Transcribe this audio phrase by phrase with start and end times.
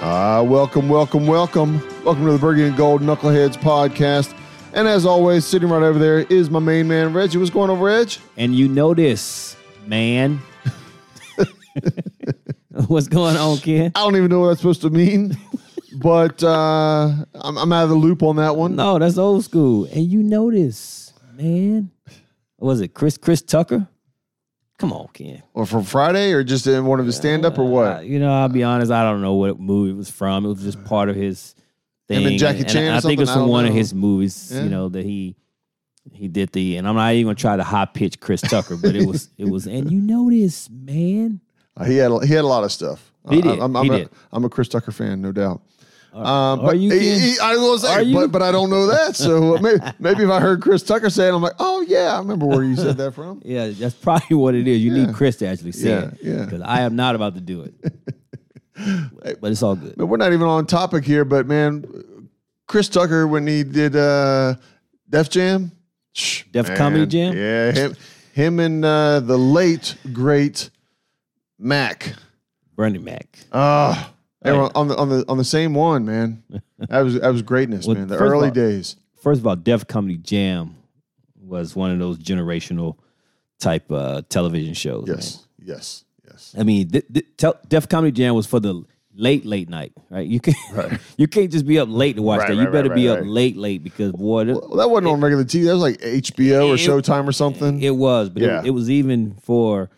[0.00, 1.74] Uh, welcome, welcome, welcome.
[2.04, 4.34] Welcome to the Burgundy and Gold Knuckleheads podcast.
[4.72, 7.36] And as always, sitting right over there is my main man, Reggie.
[7.36, 8.10] What's going on, Reg?
[8.38, 10.40] And you know this, man.
[12.86, 13.92] What's going on, Ken?
[13.94, 15.36] I don't even know what that's supposed to mean,
[15.96, 18.76] but uh, I'm, I'm out of the loop on that one.
[18.76, 19.84] No, that's old school.
[19.84, 21.90] And you know this, man.
[22.56, 23.86] What was it Chris Chris Tucker?
[24.80, 25.42] Come on, Ken.
[25.54, 28.06] Or from Friday, or just in one of his stand up, or Uh, what?
[28.06, 28.90] you know, I'll be honest.
[28.90, 30.44] I don't know what movie it was from.
[30.44, 31.54] It was just part of his
[32.08, 32.22] thing.
[32.22, 34.50] Him and Jackie Chan or I think it was from don't one of his movies.
[34.52, 34.62] Yeah.
[34.64, 35.36] You know that he
[36.12, 36.76] he did the.
[36.78, 39.44] And I'm not even gonna try to high pitch Chris Tucker, but it was it
[39.48, 39.66] was.
[39.66, 41.40] And you know this, man.
[41.76, 43.12] Uh, he had a, he had a lot of stuff.
[43.28, 43.60] He Uh, did.
[43.60, 44.08] I'm, I'm, He a, did.
[44.32, 45.60] I'm a Chris Tucker fan, no doubt.
[46.12, 49.14] Um, Are but you, he- I was Are saying, but, but I don't know that.
[49.16, 52.18] So maybe, maybe if I heard Chris Tucker say it, I'm like, oh yeah, I
[52.18, 53.40] remember where you said that from.
[53.44, 54.80] Yeah, that's probably what it is.
[54.82, 55.06] You Yeah.
[55.06, 56.18] need Chris to actually say Yeah, it.
[56.22, 56.44] yeah.
[56.44, 57.74] Because I am not about to do it.
[59.40, 59.94] but it's all good.
[59.96, 61.24] But we're not even on topic here.
[61.24, 61.84] But man,
[62.66, 64.54] Chris Tucker when he did uh,
[65.08, 65.70] Def Jam,
[66.50, 66.76] Def man.
[66.76, 67.36] Comedy Jam?
[67.36, 67.96] yeah, him,
[68.32, 70.70] him and uh, the late great
[71.58, 72.14] Mac.
[72.74, 73.38] Bernie Mac.
[73.52, 74.06] Uh,
[74.42, 74.72] they were Right.
[74.74, 76.42] on the on the on the same one, man.
[76.88, 78.08] That was that was greatness, Well, man.
[78.08, 78.96] The early all- days.
[79.20, 80.76] First of all, Def Comedy Jam
[81.42, 82.96] was one of those generational
[83.58, 85.04] type uh, television shows.
[85.06, 86.54] Yes, yes, yes.
[86.58, 88.82] I mean, th- th- tel- Def Comedy Jam was for the
[89.14, 90.26] late, late night, right?
[90.26, 90.98] You can't, Right.
[91.18, 92.56] you can't just be up late to watch Right, that.
[92.56, 93.28] right, You better right, be right, up right.
[93.28, 95.64] last late because boy, th- Well, that wasn't on regular TV.
[95.66, 97.82] That was like HBO or It- Showtime or something.
[97.82, 98.60] It was, but Yeah.
[98.60, 99.90] it, it was even for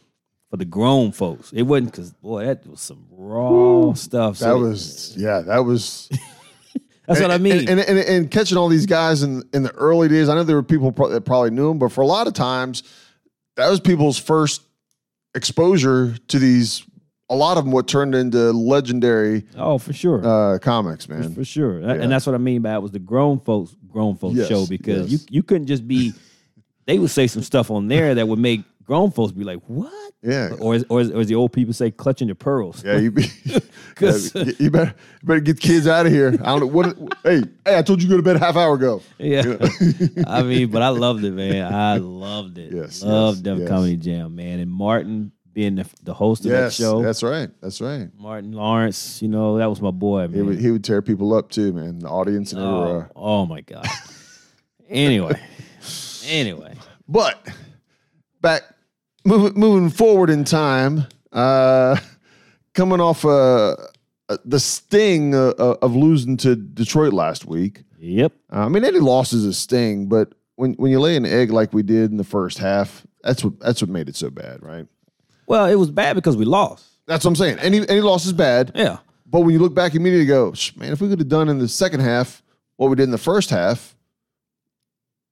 [0.53, 1.50] for the grown folks.
[1.55, 4.36] It wasn't because boy, that was some raw stuff.
[4.36, 5.41] So that was yeah.
[5.41, 6.11] That was
[7.06, 7.70] that's what I mean.
[7.70, 10.56] And, and, and, catching all these guys in in the early days, I know there
[10.56, 12.83] were people pro- that probably knew them, but for a lot of times,
[13.56, 14.61] that was people's first
[15.34, 16.84] exposure to these.
[17.30, 21.34] A lot of them what turned into legendary oh, for sure, uh, comics, man.
[21.34, 21.80] for sure.
[21.80, 21.92] Yeah.
[21.92, 24.67] And that's what I mean by it was the grown folks grown folks Yes, show
[24.67, 25.23] because yes.
[25.23, 26.12] you you couldn't just be.
[26.85, 29.92] they would say some stuff on there that would make grown folks be like, "What?"
[30.22, 32.84] Yeah, Or as, or, as, or as the old people say, clutching your pearls.
[32.84, 32.96] yeah.
[32.98, 33.24] You, be,
[33.96, 36.28] 'Cause- yeah, you better you better get kids out of here.
[36.28, 36.96] I don't know what.
[37.24, 37.78] hey, hey!
[37.78, 39.02] I told you to go to bed a half hour ago.
[39.18, 39.56] Yeah.
[40.26, 41.72] I mean, but I loved it, man.
[41.72, 42.72] I loved it.
[42.72, 43.68] Yes, Loved yes, Def yes.
[43.68, 44.58] Comedy Jam, man.
[44.60, 47.02] And Martin being the, the host of Yes, that show.
[47.02, 47.50] that's right.
[47.60, 48.08] That's right.
[48.18, 50.46] Martin Lawrence, you know, that was my boy, He man.
[50.46, 51.98] would, he would tear people up too, man.
[51.98, 53.10] The audience and oh, everywhere.
[53.14, 53.86] oh my God.
[54.88, 55.38] anyway.
[56.26, 56.74] Anyway.
[57.08, 57.46] But
[58.40, 58.62] back
[59.24, 61.96] moving moving forward in time, uh,
[62.74, 63.77] coming off uh,
[64.28, 67.82] uh, the sting uh, uh, of losing to Detroit last week.
[67.98, 68.32] Yep.
[68.52, 71.50] Uh, I mean, any loss is a sting, but when when you lay an egg
[71.50, 74.62] like we did in the first half, that's what that's what made it so bad,
[74.62, 74.86] right?
[75.46, 76.86] Well, it was bad because we lost.
[77.06, 77.58] That's what I'm saying.
[77.58, 78.98] Any any loss is bad, Yeah.
[79.27, 81.68] but when you look back immediately, go, man, if we could have done in the
[81.68, 82.42] second half
[82.77, 83.94] what we did in the first half,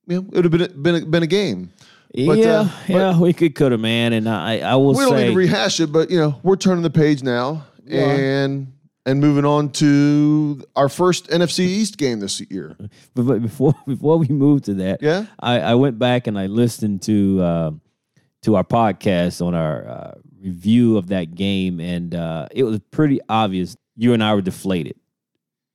[0.06, 1.72] you know, it would have been been a, been a game.
[2.14, 4.12] But, yeah, uh, but- yeah, we could could have, man.
[4.12, 6.56] And I, I will we don't say, need to rehash it, but you know, we're
[6.56, 8.72] turning the page now and
[9.06, 12.76] and moving on to our first NFC East game this year.
[13.14, 15.26] but before before we move to that, Yeah?
[15.38, 17.70] I, I went back and I listened to uh,
[18.42, 23.20] to our podcast on our uh, review of that game, and uh, it was pretty
[23.28, 24.96] obvious you and I were deflated.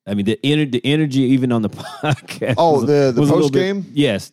[0.07, 1.69] I mean, the ener- the energy even on the
[2.03, 2.55] podcast.
[2.57, 3.91] Oh, was- the- the was a little bit- post-game?
[3.95, 4.31] Yes,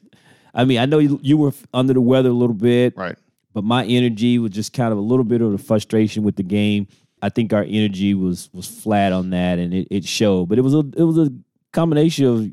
[0.54, 3.16] I mean, I know you, you were under the weather a little bit, Right.
[3.54, 6.42] but my energy was just kind of a little bit of the frustration with the
[6.42, 6.86] game.
[7.22, 10.48] I think our energy was was flat on that, and it, it showed.
[10.48, 11.32] But it was a it was a
[11.72, 12.44] combination of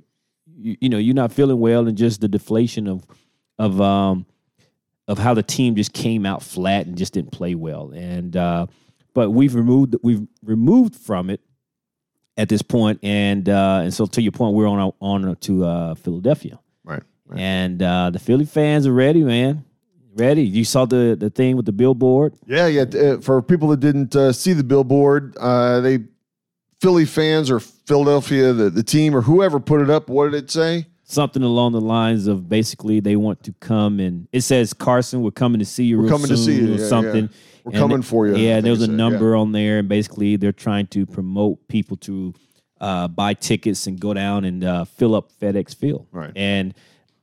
[0.57, 3.03] you, you know you're not feeling well and just the deflation of
[3.57, 4.25] of um
[5.07, 7.91] of how the team just came out flat and just didn't play well.
[7.91, 8.67] And uh,
[9.15, 11.41] but we've removed we've removed from it
[12.37, 15.65] at this point, and uh, and so to your point, we're on our, on to
[15.65, 16.59] uh, Philadelphia.
[17.29, 17.39] Right.
[17.39, 19.63] And uh, the Philly fans are ready, man.
[20.15, 20.43] Ready.
[20.43, 22.33] You saw the the thing with the billboard.
[22.47, 22.81] Yeah, yeah.
[22.81, 25.99] Uh, for people that didn't uh, see the billboard, uh, they
[26.81, 30.09] Philly fans or Philadelphia, the, the team or whoever put it up.
[30.09, 30.87] What did it say?
[31.03, 35.31] Something along the lines of basically they want to come and it says Carson, we're
[35.31, 36.01] coming to see you.
[36.01, 36.87] We're coming to see you, or yeah, yeah.
[36.87, 37.29] something.
[37.63, 38.35] We're And coming for you.
[38.35, 41.97] Yeah, there was a said, number on there, and basically they're trying to promote people
[41.97, 42.33] to
[42.79, 46.07] uh, buy tickets and go down and uh, fill up FedEx Field.
[46.11, 46.31] Right.
[46.35, 46.73] And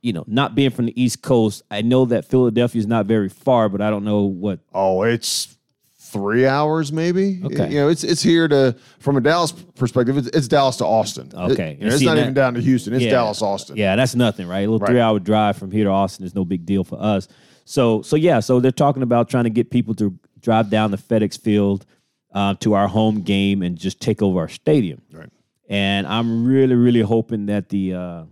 [0.01, 3.29] you know, not being from the East Coast, I know that Philadelphia is not very
[3.29, 4.59] far, but I don't know what.
[4.73, 5.55] Oh, it's
[5.99, 7.41] three hours, maybe.
[7.43, 7.69] Okay.
[7.69, 10.17] You know, it's it's here to from a Dallas perspective.
[10.17, 11.31] It's, it's Dallas to Austin.
[11.35, 11.71] Okay.
[11.71, 12.93] It- you know, it's not that- even down to Houston.
[12.93, 13.11] It's Yeah.
[13.11, 13.75] Dallas Austin.
[13.75, 14.59] Yeah, that's nothing, right?
[14.59, 14.89] A little Right.
[14.91, 17.27] three hour drive from here to Austin is no big deal for us.
[17.65, 20.97] So, so yeah, so they're talking about trying to get people to drive down the
[20.97, 21.85] FedEx Field
[22.33, 25.01] uh, to our home game and just take over our stadium.
[25.11, 25.29] Right.
[25.67, 28.23] And I'm really, really hoping that the, uh,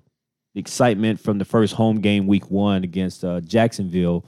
[0.56, 4.26] the excitement from the first home game, week one against uh, Jacksonville,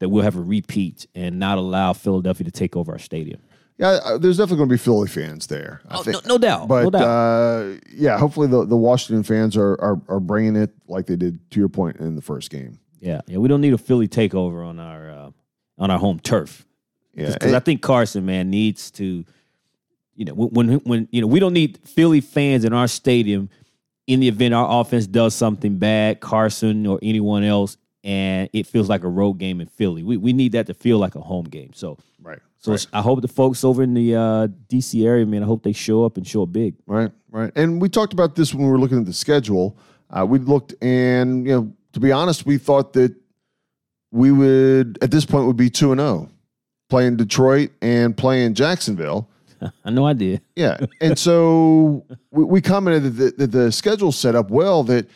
[0.00, 3.40] that we'll have a repeat and not allow Philadelphia to take over our stadium.
[3.76, 5.82] Yeah, uh, there's definitely going to be Philly fans there.
[5.88, 6.24] I Oh, think.
[6.26, 6.68] no, no doubt.
[6.68, 7.02] But no doubt.
[7.02, 11.38] uh, yeah, hopefully the, the Washington fans are, are are bringing it like they did
[11.50, 12.78] to your point in the first game.
[13.00, 13.38] yeah, yeah.
[13.38, 15.30] We don't need a Philly takeover on our uh,
[15.78, 16.64] on our home turf.
[17.14, 19.24] Yeah, because I think Carson man needs to,
[20.14, 23.50] you know, when when you know we don't need Philly fans in our stadium
[24.06, 28.88] in the event our offense does something bad, Carson or anyone else, and it feels
[28.88, 30.02] like a road game in Philly.
[30.02, 31.72] We we need that to feel like a home game.
[31.74, 35.42] So right, so right, I hope the folks over in the uh, DC area, man,
[35.42, 36.74] I hope they show up and show up big.
[36.86, 37.52] right, right.
[37.56, 39.76] And we talked about this when we were looking at the schedule.
[40.10, 43.14] Uh, we looked, and you know, to be honest, we thought that
[44.10, 46.28] we would at this point would be two and zero,
[46.90, 49.28] playing Detroit and playing Jacksonville.
[49.84, 50.42] I know I did.
[50.56, 54.82] Yeah, and so we, we commented that the, that the schedule set up well.
[54.84, 55.08] That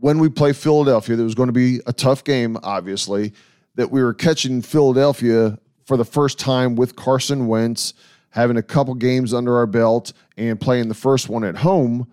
[0.00, 2.56] when we play Philadelphia, there was going to be a tough game.
[2.62, 3.32] Obviously,
[3.74, 7.94] that we were catching Philadelphia for the first time with Carson Wentz,
[8.30, 12.06] having a couple games under our belt, and playing the first one at home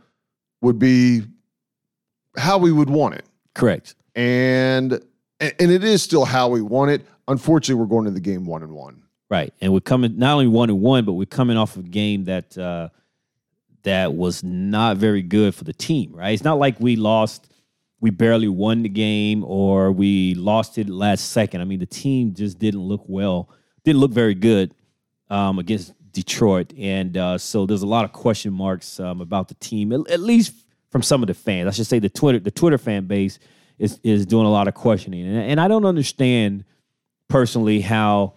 [0.61, 1.23] would be
[2.37, 3.25] how we would want it.
[3.53, 3.95] Correct.
[4.15, 5.01] And
[5.39, 7.05] and it is still how we want it.
[7.27, 9.03] Unfortunately, we're going to the game one and one.
[9.31, 11.87] Right, and we're coming not only one and one, but we're coming off of a
[11.87, 12.89] game that uh,
[13.83, 16.11] that was not very good for the team.
[16.13, 17.47] Right, it's not like we lost,
[18.01, 21.61] we barely won the game, or we lost it last second.
[21.61, 23.47] I mean, the team just didn't look well,
[23.85, 24.75] didn't look very good
[25.29, 29.55] um, against Detroit, and uh, so there's a lot of question marks um, about the
[29.55, 30.53] team, at, at least
[30.89, 31.69] from some of the fans.
[31.69, 33.39] I should say the Twitter the Twitter fan base
[33.79, 36.65] is is doing a lot of questioning, and, and I don't understand
[37.29, 38.33] personally how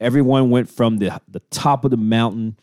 [0.00, 2.56] everyone went from the the top of the mountain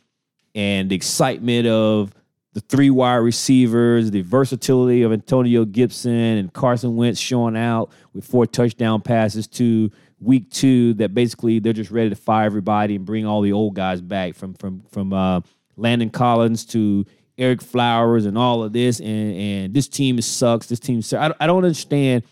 [0.55, 2.13] and the excitement of
[2.53, 8.25] the three wide receivers, the versatility of Antonio Gibson and Carson Wentz showing out with
[8.25, 13.05] four touchdown passes to week two that basically they're just ready to fire everybody and
[13.05, 15.41] bring all the old guys back from from from uh,
[15.75, 17.05] Landon Collins to
[17.37, 20.67] Ereck Flowers and all of this and and this team sucks.
[20.67, 21.35] This team sucks.
[21.39, 22.23] I I don't understand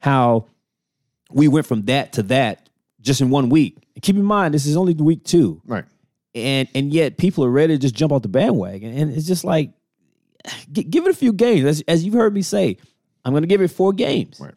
[0.00, 0.46] how
[1.30, 2.68] we went from that to that
[3.00, 3.76] just in one week.
[4.02, 5.84] Keep in mind, this is only week two, Right.
[6.34, 9.44] and and yet people are ready to just jump off the bandwagon, and it's just
[9.44, 9.70] like,
[10.72, 11.64] give it a few games.
[11.64, 12.76] As, as you've heard me say,
[13.24, 14.40] I'm going to give it four games.
[14.40, 14.54] Right.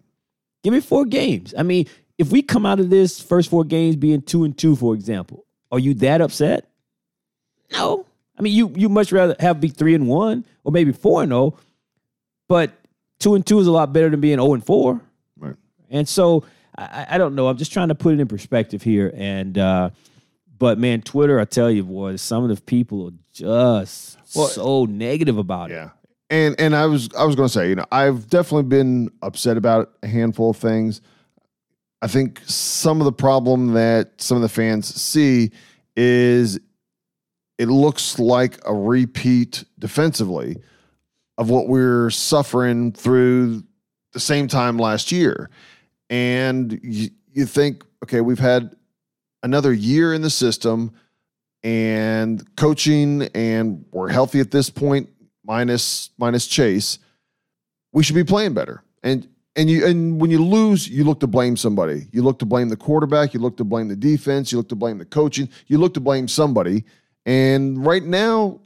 [0.64, 1.54] Give it four games.
[1.58, 1.88] I mean,
[2.18, 5.46] if we come out of this first four games being two and two, for example,
[5.72, 6.70] are you that upset?
[7.72, 8.06] No.
[8.38, 11.32] I mean, you you much rather have be three and one or maybe four and
[11.32, 11.58] zero,
[12.48, 12.72] but
[13.20, 15.02] two and two is a lot better than being zero and four.
[15.38, 15.56] Right.
[15.90, 16.44] And so
[16.78, 17.48] I, I don't know.
[17.48, 19.12] I'm just trying to put it in perspective here.
[19.16, 19.90] And uh,
[20.58, 24.86] but man, Twitter, I tell you, boy, some of the people are just Well, so
[24.86, 25.76] negative about it.
[25.76, 25.90] Yeah.
[26.30, 29.58] And and I was I was going to say, you know, I've definitely been upset
[29.58, 31.02] about a handful of things.
[32.02, 35.52] I think some of the problem that some of the fans see
[35.96, 36.60] is
[37.58, 40.58] it looks like a repeat defensively
[41.38, 43.64] of what we're suffering through
[44.12, 45.50] the same time last year.
[46.14, 48.76] And you, you think, okay, we've had
[49.42, 50.94] another year in the system
[51.64, 55.10] and coaching and we're healthy at this point
[55.44, 57.00] minus minus Chase,
[57.94, 58.84] we should be playing better.
[59.02, 62.08] And and you and when you lose, you look to blame somebody.
[62.12, 63.34] You look to blame the quarterback.
[63.34, 64.52] You look to blame the defense.
[64.52, 65.50] You look to blame the coaching.
[65.66, 66.84] You look to blame somebody.
[67.26, 68.62] And right now,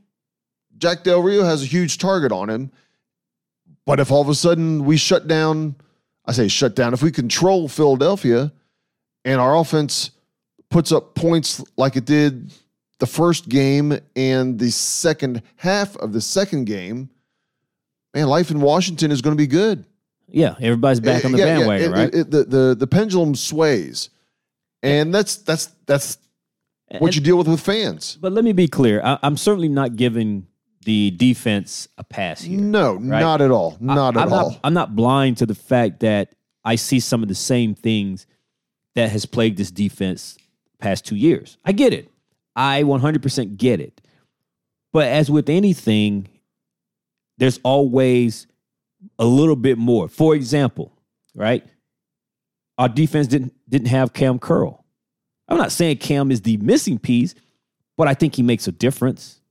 [0.78, 2.72] Jack Del Rio has a huge target on him.
[3.86, 5.76] But if all of a sudden we shut down,
[6.28, 8.52] I say shut down, if we control Philadelphia
[9.26, 10.12] and our offense
[10.70, 12.54] puts up points like it did
[13.00, 17.10] the first game and the second half of the second game,
[18.14, 19.86] man, life in Washington is going to be good.
[20.28, 22.14] Yeah, everybody's back on the Yeah, yeah, bandwagon, it- right?
[22.14, 24.10] it- the, the the pendulum sways,
[24.84, 26.18] and that's that's that's
[26.90, 28.18] what And- you deal with with fans.
[28.20, 29.02] But let me be clear.
[29.02, 30.48] I, I'm certainly not giving
[30.88, 32.58] the defense a pass here.
[32.58, 34.52] No, not at all, not I, at I'm all.
[34.52, 36.30] Not, I'm not blind to the fact that
[36.64, 38.26] I see some of the same things
[38.96, 40.38] that has plagued this defense
[40.80, 41.58] past two years.
[41.66, 42.10] I get it.
[42.56, 44.00] I 100% get it.
[44.94, 46.30] But as with anything,
[47.38, 48.48] there's always
[49.20, 50.08] a little bit more.
[50.08, 50.94] For example,
[51.36, 51.66] right?
[52.78, 54.86] Our defense didn't didn't have Kam Curl.
[55.50, 57.36] I'm not saying Kam is the missing piece,
[57.98, 59.42] but I think he makes a difference.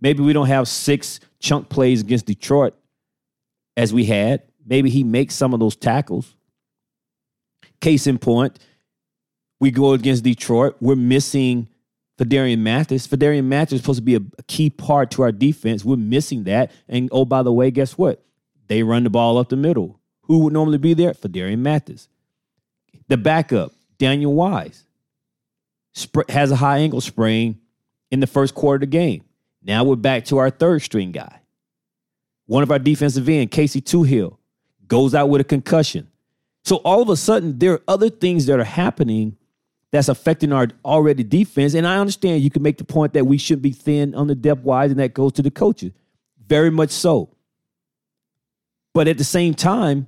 [0.00, 2.74] Maybe we don't have six chunk plays against Detroit
[3.76, 4.42] as we had.
[4.64, 6.34] Maybe he makes some of those tackles.
[7.80, 8.58] Case in point,
[9.60, 10.76] we go against Detroit.
[10.80, 11.68] We're missing
[12.18, 13.06] Phidarian Mathis.
[13.06, 15.84] Phidarian Mathis is supposed to be a, key part to our defense.
[15.84, 16.72] We're missing that.
[16.88, 18.24] And oh, by the way, guess what?
[18.66, 20.00] They run the ball up the middle.
[20.22, 21.12] Who would normally be there?
[21.12, 22.08] Phidarian Mathis.
[23.08, 24.84] The backup, Daniel Wise,
[26.28, 27.60] has a high ankle sprain
[28.10, 29.24] in the first quarter of the game.
[29.62, 31.40] Now we're back to our third string guy.
[32.46, 34.36] One of our defensive end, Casey Toohill,
[34.86, 36.08] goes out with a concussion.
[36.64, 39.36] So all of a sudden, there are other things that are happening
[39.90, 41.74] that's affecting our already defense.
[41.74, 44.34] And I understand you can make the point that we should be thin on the
[44.34, 45.92] depth wise, and that goes to the coaches.
[46.46, 47.30] Very much so.
[48.94, 50.06] But at the same time,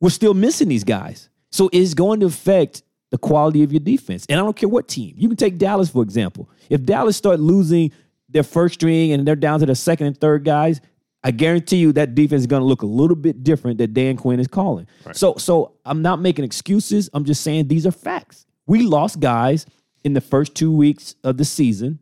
[0.00, 1.28] we're still missing these guys.
[1.50, 4.26] So it's going to affect the quality of your defense.
[4.28, 5.14] And I don't care what team.
[5.16, 6.48] You can take Dallas, for example.
[6.70, 7.92] If Dallas start losing
[8.32, 10.80] their first string and they're down to the second and third guys,
[11.24, 14.16] I guarantee you that defense is going to look a little bit different that Dan
[14.16, 14.86] Quinn is calling.
[15.04, 15.16] Right.
[15.16, 17.08] So, so I'm not making excuses.
[17.14, 18.46] I'm just saying these are facts.
[18.66, 19.66] We lost guys
[20.02, 22.00] in the first two weeks of the season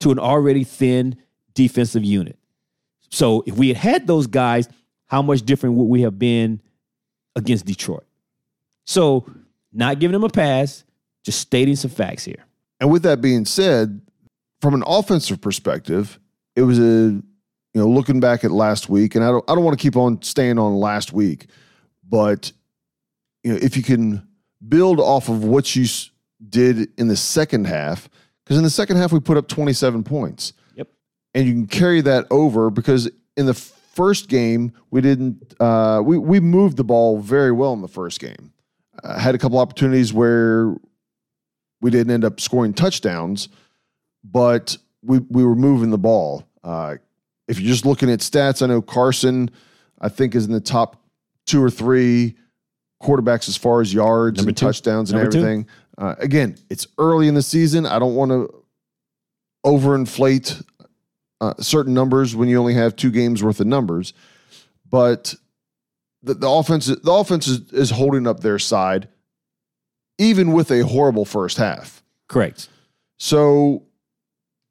[0.00, 1.16] to an already thin
[1.54, 2.38] defensive unit.
[3.10, 4.68] So if we had had those guys,
[5.06, 6.60] how much different would we have been
[7.36, 8.06] against Detroit?
[8.84, 9.30] So
[9.72, 10.84] not giving them a pass,
[11.24, 12.44] just stating some facts here.
[12.80, 14.00] And with that being said,
[14.62, 16.20] from an offensive perspective,
[16.54, 17.20] it was a
[17.74, 19.96] you know, looking back at last week, and I don't I don't want to keep
[19.96, 21.46] on staying on last week,
[22.08, 22.52] but
[23.42, 24.26] you know, if you can
[24.66, 25.86] build off of what you
[26.48, 28.08] did in the second half,
[28.44, 30.52] because in the second half we put up 27 points.
[30.76, 30.88] Yep.
[31.34, 36.18] And you can carry that over because in the first game we didn't uh, we
[36.18, 38.52] we moved the ball very well in the first game.
[39.02, 40.76] Uh, had a couple opportunities where
[41.80, 43.48] we didn't end up scoring touchdowns,
[44.24, 46.44] but we we were moving the ball.
[46.62, 46.96] Uh,
[47.48, 49.50] if you're just looking at stats, I know Carson,
[50.00, 51.02] I think, is in the top
[51.46, 52.36] two or three
[53.02, 54.66] quarterbacks as far as yards Number and two.
[54.66, 55.66] touchdowns and Number everything.
[55.98, 57.84] Uh, again, it's early in the season.
[57.84, 58.64] I don't want to
[59.66, 60.64] overinflate
[61.40, 64.14] uh, certain numbers when you only have two games worth of numbers,
[64.88, 65.34] but
[66.22, 69.08] the, the offense the offense is, is holding up their side,
[70.18, 72.02] even with a horrible first half.
[72.28, 72.68] Correct.
[73.18, 73.82] So,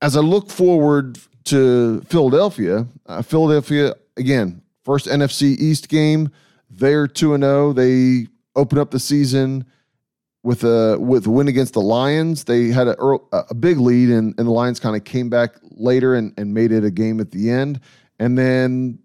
[0.01, 2.87] as I look forward to Philadelphia.
[3.05, 6.31] Uh, Philadelphia again, first NFC East game.
[6.69, 7.69] They're two and zero.
[7.69, 7.73] Oh.
[7.73, 9.65] They open up the season
[10.43, 12.45] with a with a win against the Lions.
[12.45, 12.97] They had a,
[13.33, 16.71] a big lead, and, and the Lions kind of came back later and, and made
[16.71, 17.79] it a game at the end.
[18.19, 18.99] And then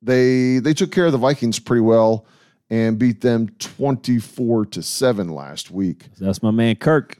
[0.00, 2.26] they they took care of the Vikings pretty well
[2.70, 6.06] and beat them twenty four to seven last week.
[6.18, 7.16] That's my man Kirk.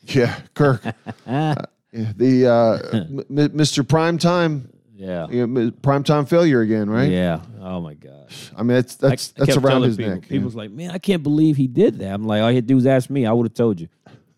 [0.00, 0.82] Yeah, Kirk.
[1.26, 1.54] uh,
[1.94, 3.86] the uh, m- Mr.
[3.86, 4.70] Prime Time.
[4.96, 5.26] Yeah.
[5.28, 7.10] You know, prime time failure again, right?
[7.10, 7.40] Yeah.
[7.60, 8.52] Oh my gosh.
[8.56, 10.28] I mean, that's that's I that's around his people, neck.
[10.28, 10.62] People's yeah.
[10.62, 12.14] like, man, I can't believe he did that.
[12.14, 13.26] I'm like, all you had to do was ask me.
[13.26, 13.88] I would have told you.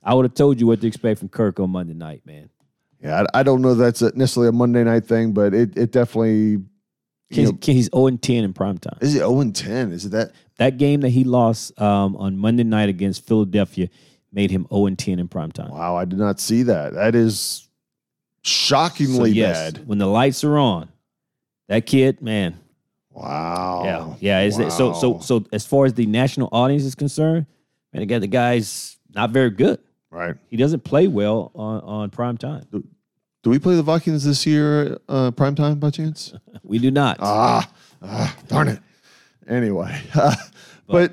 [0.03, 2.49] I would have told you what to expect from Kirk on Monday night, man.
[3.03, 5.93] Yeah, I, I don't know that's a, necessarily a Monday night thing, but it it
[5.93, 6.65] definitely.
[7.29, 8.99] He's, know, he's 0 and 10 in prime time.
[9.01, 9.91] Is it 0 and 10?
[9.91, 10.31] Is it that?
[10.59, 13.89] That game that he lost um, on Monday night against Philadelphia
[14.37, 15.71] made him 0 and 10 in prime time.
[15.71, 16.93] Wow, I did not see that.
[16.93, 17.67] That is
[18.43, 19.89] shockingly so yes, bad.
[19.89, 20.91] When the lights are on,
[21.69, 22.61] that kid, man.
[23.11, 23.83] Wow.
[24.21, 24.41] Yeah.
[24.41, 24.47] Yeah.
[24.47, 24.69] Is wow.
[24.69, 27.47] so so so as far as the national audience is concerned,
[27.93, 29.81] man, again, the guy's not very good.
[30.11, 30.37] Right.
[30.49, 32.67] He doesn't play well on, on prime time.
[32.71, 32.85] Do,
[33.43, 36.35] do we play the Vikings this year, uh, prime time by chance?
[36.63, 37.17] we do not.
[37.21, 37.69] Ah,
[38.03, 38.81] ah darn it.
[39.49, 40.35] Anyway, uh,
[40.87, 41.13] but,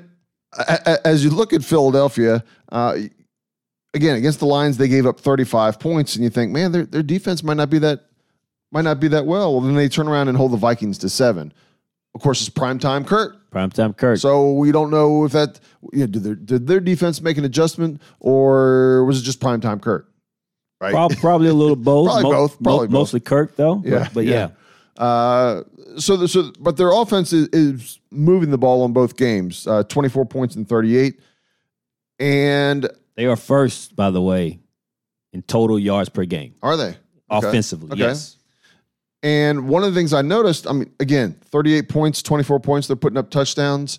[1.04, 2.96] as you look at Philadelphia, uh,
[3.94, 7.02] again against the Lions, they gave up 35 points, and you think, man, their their
[7.02, 8.00] defense might not be that
[8.72, 9.52] might not be that well.
[9.52, 11.52] Well, then they turn around and hold the Vikings to seven.
[12.14, 13.50] Of course, it's prime time Kirk.
[13.50, 14.18] Prime time Kirk.
[14.18, 15.60] So we don't know if that
[15.92, 19.60] you know, did their did their defense make an adjustment or was it just prime
[19.60, 20.10] time Kirk?
[20.80, 20.92] Right.
[20.92, 22.06] Probably, probably a little both.
[22.08, 22.62] probably Mo- both.
[22.62, 23.82] Probably mo- mostly Kirk though.
[23.84, 24.00] Yeah.
[24.00, 24.32] But, but yeah.
[24.32, 24.48] yeah.
[24.96, 25.62] Uh,
[25.98, 29.66] so, the, so, but their offense is, is, moving the ball on both games.
[29.66, 31.20] Uh, Twenty four points and thirty eight,
[32.18, 34.60] and they are first, by the way,
[35.32, 36.54] in total yards per game.
[36.62, 36.96] Are they?
[37.28, 38.00] Offensively, okay.
[38.00, 38.36] yes.
[39.24, 42.94] And one of the things I noticed, I mean, again, 38 points, 24 points, they're
[42.94, 43.98] putting up touchdowns.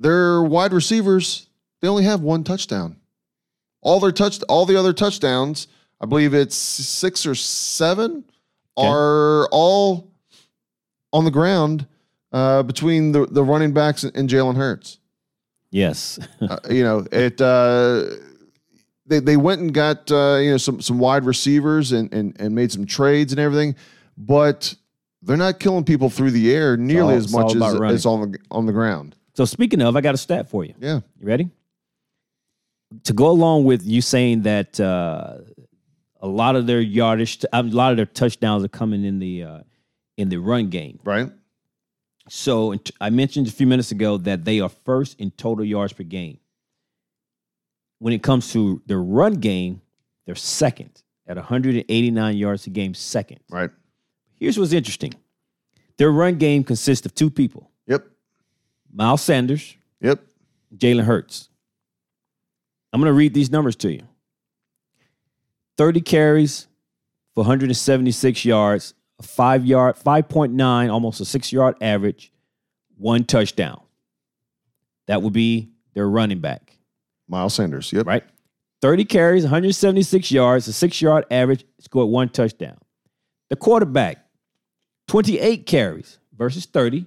[0.00, 1.46] Their wide receivers,
[1.80, 2.96] they only have one touchdown.
[3.80, 5.66] All their touch all the other touchdowns,
[5.98, 8.24] I believe it's six or seven,
[8.78, 8.88] okay.
[8.88, 10.10] are all
[11.12, 11.86] on the ground
[12.32, 14.98] uh, between the, the running backs and Jalen Hurts.
[15.70, 16.18] Yes.
[16.40, 18.04] uh, you know, it uh,
[19.06, 22.54] they they went and got uh, you know some some wide receivers and, and and
[22.54, 23.74] made some trades and everything,
[24.16, 24.74] but
[25.22, 28.38] they're not killing people through the air nearly all, as much as, as on the
[28.50, 29.16] on the ground.
[29.34, 30.74] So speaking of, I got a stat for you.
[30.80, 31.00] Yeah.
[31.20, 31.50] You ready?
[33.04, 35.38] To go along with you saying that uh,
[36.20, 39.58] a lot of their yardage, a lot of their touchdowns are coming in the uh,
[40.16, 40.98] in the run game.
[41.04, 41.30] Right.
[42.28, 46.02] So I mentioned a few minutes ago that they are first in total yards per
[46.02, 46.38] game.
[48.00, 49.80] When it comes to the run game,
[50.26, 53.40] they're second at 189 yards a game, second.
[53.50, 53.70] Right.
[54.34, 55.14] Here's what's interesting.
[55.98, 57.70] Their run game consists of two people.
[57.86, 58.06] Yep.
[58.92, 59.76] Miles Sanders.
[60.00, 60.20] Yep.
[60.76, 61.48] Jalen Hurts.
[62.92, 64.07] I'm going to read these numbers to you
[65.78, 66.66] 30 carries
[67.34, 72.32] for 176 yards, a five yard, 5.9, almost a six yard average,
[72.96, 73.80] one touchdown.
[75.06, 76.76] That would be their running back.
[77.28, 77.92] Miles Sanders.
[77.92, 78.06] Yep.
[78.06, 78.24] Right?
[78.82, 82.76] 30 carries, 176 yards, a six yard average, scored one touchdown.
[83.48, 84.18] The quarterback,
[85.08, 87.06] 28 carries versus 30,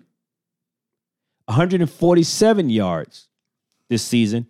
[1.45, 3.27] 147 yards
[3.89, 4.47] this season.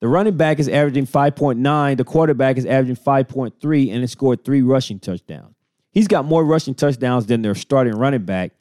[0.00, 4.62] The running back is averaging 5.9, the quarterback is averaging 5.3, and it scored three
[4.62, 5.54] rushing touchdowns.
[5.92, 8.52] He's got more rushing touchdowns than their starting running back,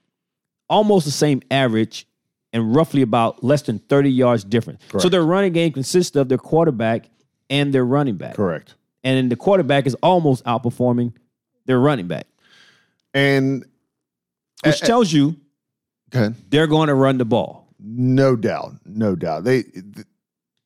[0.70, 2.06] almost the same average,
[2.52, 4.82] and roughly about less than 30 yards difference.
[4.90, 5.04] Correct.
[5.04, 7.10] So their running game consists of their quarterback
[7.50, 8.34] and their running back.
[8.36, 8.76] Correct.
[9.04, 11.14] And the quarterback is almost outperforming
[11.66, 12.26] their running back,
[13.14, 13.64] And
[14.66, 15.38] which Uh, tells you
[16.14, 17.68] okay, they're going to run the ball.
[17.80, 19.44] no doubt, no doubt.
[19.46, 19.64] They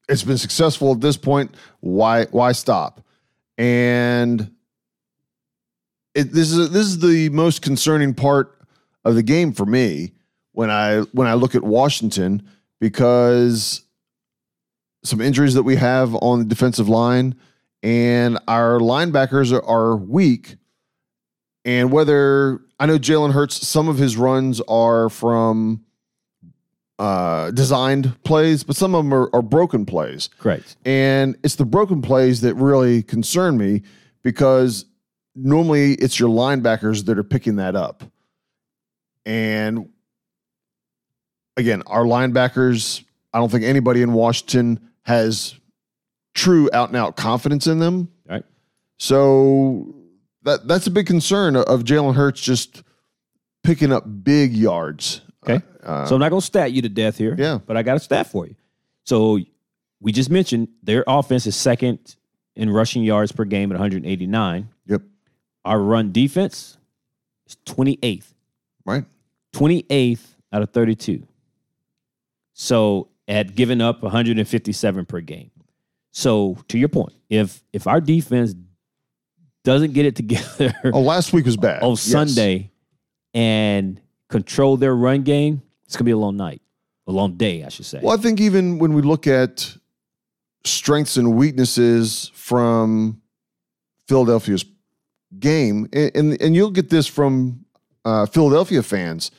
[0.10, 1.55] it's been successful at this point.
[1.79, 3.01] Why why stop?
[3.57, 4.51] And
[6.15, 8.60] it, this is this is the most concerning part
[9.05, 10.13] of the game for me
[10.51, 12.48] when I when I look at Washington
[12.79, 13.83] because
[15.03, 17.36] some injuries that we have on the defensive line
[17.81, 20.55] and our linebackers are, are weak.
[21.65, 25.86] And whether I know Jalen Hurts, some of his runs are from
[27.00, 30.29] uh, designed plays, but some of them are, are broken plays.
[30.39, 30.75] Correct.
[30.85, 33.81] And it's the broken plays that really concern me
[34.21, 34.85] because
[35.35, 38.03] normally it's your linebackers that are picking that up.
[39.25, 39.89] And
[41.58, 43.03] again, our linebackers,
[43.34, 45.56] I don't think anybody in Washington has
[46.34, 48.10] true out and out confidence in them.
[48.27, 48.43] Right.
[48.97, 49.93] So
[50.43, 52.84] that that's a big concern of Jalen Hurts just
[53.63, 55.21] picking up big yards.
[55.86, 57.36] Uh, so I'm not going to stat you to death here.
[57.38, 57.60] Yeah.
[57.65, 58.56] But I got a stat for you.
[59.06, 59.39] So
[60.00, 62.15] we just mentioned their offense is second
[62.56, 64.69] in rushing yards per game at 189.
[64.88, 65.02] Yep.
[65.65, 66.78] Our run defense
[67.48, 68.34] is 28th.
[68.86, 69.06] Right.
[69.54, 71.26] 28th out of 32.
[72.54, 75.52] So at giving up 157 per game.
[76.12, 78.54] So to your point, if if our defense
[79.63, 81.82] doesn't get it together Oh, last week was bad.
[81.84, 82.02] on Yes.
[82.02, 82.69] Sunday
[83.34, 85.62] and control their run game,
[85.93, 86.60] it's gonna be a long night,
[87.06, 87.99] a long day, I should say.
[88.01, 89.77] Well, I think even when we look at
[90.65, 93.21] strengths and weaknesses from
[94.08, 94.65] Philadelphia's
[95.39, 97.65] game, and and, and you'll get this from
[98.06, 99.29] uh, Philadelphia fans.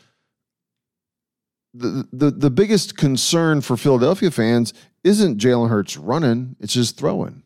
[1.75, 7.43] The, the the biggest concern for Philadelphia fans isn't Jalen Hurts running; it's just throwing.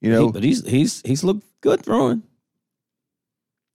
[0.00, 2.22] You know, He- but he's he's he's looked good throwing.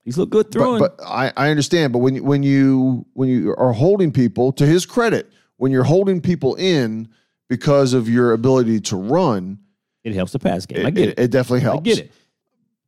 [0.08, 0.78] He's looked good But, throwing.
[0.78, 1.92] but I, I understand.
[1.92, 5.84] But when you, when you when you are holding people, to his credit, when you're
[5.84, 7.08] holding people in
[7.50, 9.58] because of your ability to run,
[10.04, 10.78] it helps the pass game.
[10.78, 11.18] it, I get it.
[11.18, 11.80] it definitely helps.
[11.80, 12.12] I get it.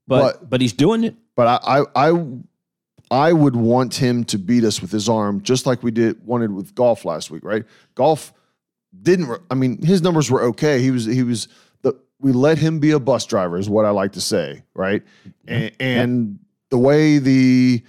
[0.07, 1.15] But, But- but he's doing it.
[1.37, 2.27] But I, I I
[3.11, 6.53] I would want him to beat us with his arm, just like we did wanted
[6.53, 7.65] with Goff last week, right?
[7.97, 8.33] Goff
[9.03, 9.39] didn't.
[9.51, 10.81] I mean, his numbers were okay.
[10.81, 11.49] He was he was
[11.83, 15.03] the we let him be a bus driver, is what I like to say, right?
[15.47, 16.39] And, and
[16.71, 17.83] the way the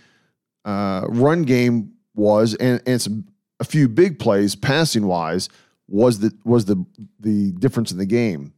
[0.65, 3.27] uh, run game was, and and some
[3.59, 5.49] a few big plays passing wise
[5.87, 6.83] was the was the
[7.19, 8.53] the difference in the game.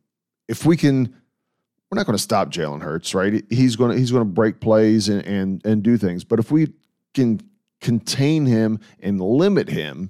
[0.47, 1.13] If we can
[1.91, 3.43] we're not going to stop Jalen Hurts, right?
[3.49, 6.23] He's going to he's going to break plays and and and do things.
[6.23, 6.73] But if we
[7.13, 7.39] can
[7.81, 10.09] contain him and limit him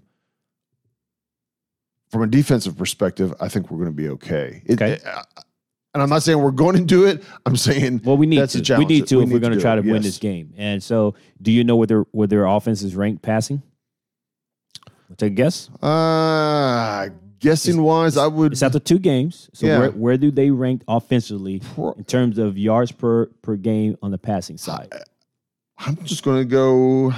[2.09, 4.61] from a defensive perspective, I think we're going to be okay.
[4.65, 4.99] It- Okay.
[5.93, 7.23] And I'm not saying we're going to do it.
[7.45, 8.77] I'm saying Well, we need That's a to.
[8.77, 9.85] We need to we if need we're going to try to it.
[9.85, 10.03] win Yes.
[10.05, 10.53] this game.
[10.57, 13.61] And so, do you know where their where their offense is ranked passing?
[15.17, 15.69] Take a guess.
[15.83, 18.53] uh, guessing wise, I would.
[18.53, 19.49] It's after two games.
[19.53, 19.77] So Yeah.
[19.79, 21.61] where, where do they rank offensively
[21.97, 24.91] in terms of yards per per game on the passing side?
[25.77, 27.11] I'm just going to go.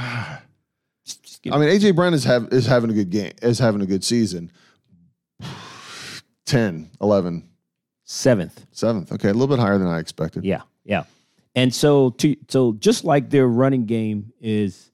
[1.06, 3.82] Just- just I mean, AJ Brown is have is having a good game, is having
[3.82, 4.52] a good season.
[6.46, 7.48] 10, 11,
[8.06, 8.66] seventh.
[8.74, 9.12] 7th.
[9.12, 10.46] Okay, a little bit higher than I expected.
[10.46, 11.04] Yeah, yeah.
[11.56, 14.92] And so to so just like their running game is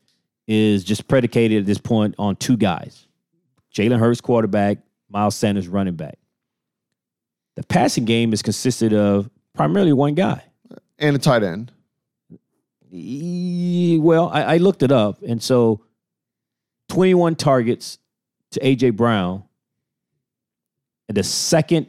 [0.48, 3.08] is just predicated at this point on two guys.
[3.74, 6.18] Jalen Hurts quarterback, Miles Sanders running back.
[7.56, 10.44] The passing game is consisted of primarily one guy.
[11.00, 11.72] and a tight end.
[12.92, 15.84] E- Well, I, I looked it up, and so
[16.90, 17.98] 21 targets
[18.52, 19.44] to AJ Brown,
[21.08, 21.88] and the second,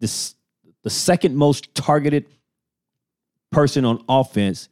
[0.00, 0.34] this
[0.86, 2.26] the second most targeted
[3.50, 4.68] person on offense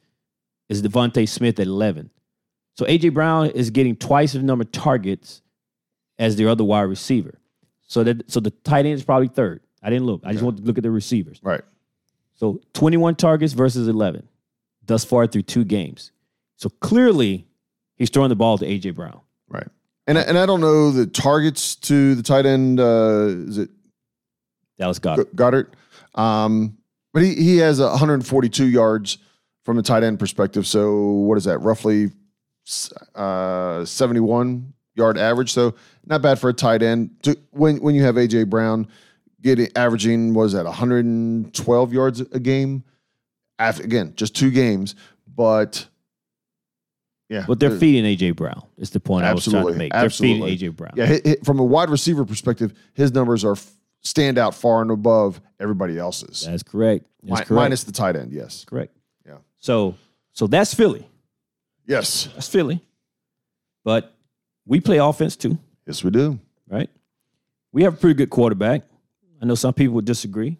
[0.68, 2.08] is DeVonta Smith at 11.
[2.76, 5.42] So AJ Brown is getting twice the number of targets
[6.20, 7.40] as their other wide receiver.
[7.88, 9.62] So that so the tight end is probably third.
[9.82, 10.20] I didn't look.
[10.24, 11.40] I just want to look at the receivers.
[11.42, 11.62] Right.
[12.36, 14.28] So 21 targets versus 11
[14.86, 16.12] thus far through two games.
[16.58, 17.44] So clearly,
[17.96, 19.20] he's throwing the ball to AJ Brown.
[19.48, 19.66] Right.
[20.06, 22.78] And I- and I don't know the targets to the tight end.
[22.78, 23.70] Uh, is it
[24.78, 25.34] Dallas Goedert.
[25.34, 25.74] Goedert?
[26.14, 26.78] Um,
[27.12, 29.18] but he he has 142 yards
[29.64, 30.66] from a tight end perspective.
[30.66, 31.58] So what is that?
[31.58, 32.10] Roughly
[33.14, 35.52] uh, 71 yard average.
[35.52, 35.74] So
[36.06, 37.10] not bad for a tight end.
[37.22, 38.88] To, when when you have AJ Brown
[39.40, 42.84] getting averaging was at 112 yards a game.
[43.58, 44.96] After, again, just two games,
[45.28, 45.86] but
[47.28, 48.62] yeah, But they're feeding AJ Brown.
[48.76, 49.78] Is the point I was trying to Absolutely.
[49.78, 49.92] make.
[49.92, 50.56] They're Absolutely.
[50.56, 50.92] feeding AJ Brown.
[50.96, 53.56] Yeah, from a wide receiver perspective, his numbers are
[54.04, 56.44] stand out far and above everybody else's.
[56.46, 57.06] That's correct.
[57.22, 57.50] That's Mi- correct.
[57.50, 58.64] minus the tight end, yes.
[58.64, 58.94] correct.
[59.26, 59.38] Yeah.
[59.58, 59.94] So
[60.32, 61.06] so that's Philly.
[61.86, 62.28] Yes.
[62.34, 62.80] That's Philly.
[63.84, 64.14] But
[64.66, 66.38] we play offense too, Yes, we do.
[66.68, 66.88] right?
[67.72, 68.82] We have a pretty good quarterback.
[69.42, 70.56] I know some people would disagree.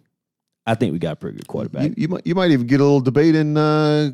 [0.67, 1.83] I think we got a pretty good quarterback.
[1.89, 4.11] You, you might you might even get a little debate in uh,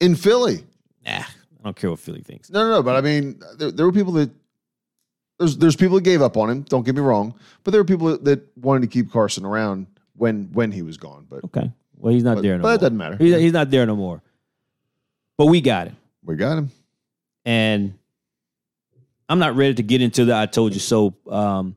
[0.00, 0.64] in Philly.
[1.06, 1.24] nah, I
[1.64, 2.50] don't care what Philly thinks.
[2.50, 2.82] No, no, no.
[2.82, 4.30] But I mean, there, there were people that
[5.42, 6.62] there's there's people that gave up on him.
[6.62, 7.34] Don't get me wrong.
[7.64, 11.26] But there were people that, wanted to keep Carson around when when he was gone.
[11.28, 11.70] But, Okay.
[11.96, 12.72] Well, he's not but, there no but more.
[12.72, 13.16] that doesn't matter.
[13.16, 14.22] He's, he's not there no more.
[15.38, 15.96] But we got him.
[16.24, 16.70] we got him.
[17.44, 17.94] and
[19.28, 21.76] I'm not ready to get into the "I told you so" um,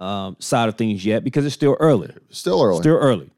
[0.00, 2.12] um, side of things yet because it's still early.
[2.30, 2.80] Still early.
[2.80, 3.30] Still early.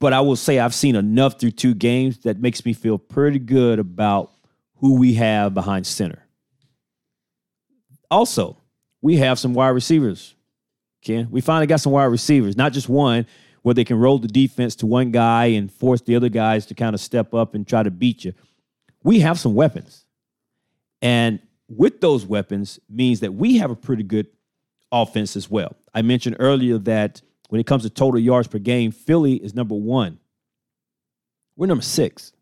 [0.00, 3.38] But I will say I've seen enough through two games that makes me feel pretty
[3.38, 4.32] good about
[4.76, 6.23] who we have behind center.
[8.10, 8.56] Also,
[9.00, 10.34] we have some wide receivers.
[11.02, 13.26] Ken, we finally got some wide receivers, not just one
[13.62, 16.74] where they can roll the defense to one guy and force the other guys to
[16.74, 18.32] kind of step up and try to beat you.
[19.02, 20.04] We have some weapons.
[21.00, 21.38] And
[21.68, 24.26] with those weapons means that we have a pretty good
[24.92, 25.74] offense as well.
[25.94, 29.74] I mentioned earlier that when it comes to total yards per game, Philly is number
[29.74, 30.18] one.
[31.56, 32.32] We're number six.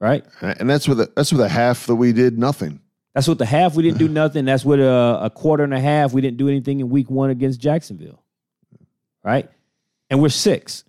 [0.00, 0.24] Right?
[0.42, 2.80] and that's with a, that's with a half that we did nothing.
[3.14, 4.44] That's what the half we didn't do nothing.
[4.44, 7.30] That's with a, a quarter and a half we didn't do anything in week one
[7.30, 8.22] against Jacksonville.
[9.22, 9.48] Right?
[10.10, 10.84] And we're six.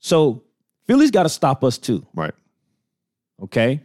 [0.00, 0.42] So
[0.86, 2.06] Philly's got to stop us too.
[2.14, 2.32] Right.
[3.42, 3.80] Okay.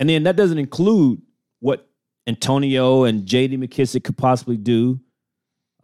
[0.00, 1.20] And then that doesn't include
[1.60, 1.86] what
[2.26, 4.98] Antonio and JD McKissic could possibly do.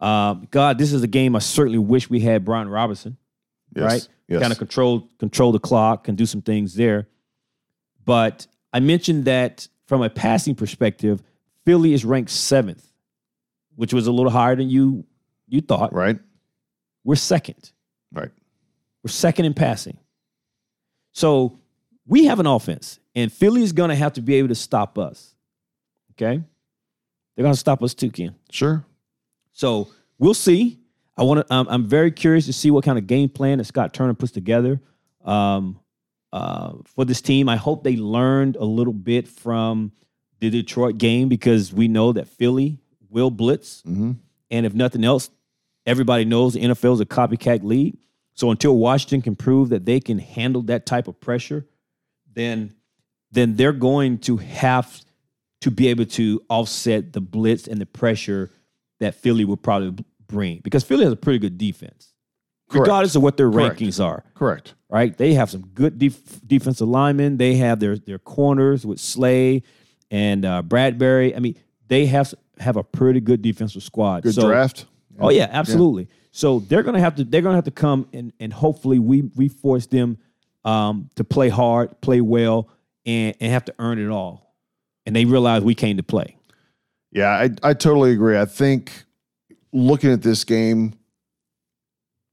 [0.01, 3.17] Um, God, this is a game I certainly wish we had Brian Robinson,
[3.75, 3.83] Yes.
[3.85, 4.07] right?
[4.27, 4.41] Yes.
[4.41, 7.07] Kind of control control the clock and do some things there.
[8.05, 11.21] But I mentioned that from a passing perspective,
[11.67, 12.83] Philly is ranked seventh,
[13.75, 15.05] which was a little higher than you
[15.47, 15.93] you thought.
[15.93, 16.17] Right.
[17.03, 17.71] We're second.
[18.11, 18.31] Right.
[19.03, 19.99] We're second in passing.
[21.11, 21.59] So
[22.07, 24.97] we have an offense, and Philly is going to have to be able to stop
[24.97, 25.35] us.
[26.13, 26.41] Okay?
[27.35, 28.33] They're going to stop us too, Ken.
[28.49, 28.83] Sure.
[29.51, 30.79] So we'll see.
[31.15, 31.53] I want to.
[31.53, 34.31] I'm, I'm very curious to see what kind of game plan that Scott Turner puts
[34.31, 34.81] together
[35.23, 35.79] um,
[36.33, 37.47] uh, for this team.
[37.47, 39.93] I hope they learned a little bit from
[40.39, 43.81] the Detroit game because we know that Philly will blitz.
[43.85, 44.13] hmm
[44.51, 45.29] And if nothing else,
[45.85, 47.97] everybody knows the NFL is a copycat league.
[48.33, 51.65] So until Washington can prove that they can handle that type of pressure,
[52.33, 52.73] then
[53.31, 55.01] then they're going to have
[55.61, 58.51] to be able to offset the blitz and the pressure
[58.99, 62.12] that Philly will probably bring because Philly has a pretty good defense,
[62.73, 62.87] Correct.
[62.87, 63.79] regardless of what their Correct.
[63.79, 64.23] rankings are.
[64.33, 64.73] Correct.
[64.89, 65.17] Right?
[65.17, 67.37] They have some good def- defensive linemen.
[67.37, 69.63] They have their their corners with Slay
[70.11, 71.35] and uh, Bradberry.
[71.35, 71.55] I mean,
[71.87, 74.23] they have have a pretty good defensive squad.
[74.23, 74.85] Good So- draft.
[75.19, 76.07] Oh yeah, absolutely.
[76.31, 79.47] So they're gonna have to they're gonna have to come and and hopefully we we
[79.47, 80.17] force them
[80.65, 82.69] um, to play hard, play well,
[83.05, 84.55] and and have to earn it all.
[85.05, 86.37] And they realize we came to play.
[87.11, 88.39] Yeah, I, I totally agree.
[88.39, 88.91] I think
[89.71, 90.93] looking at this game,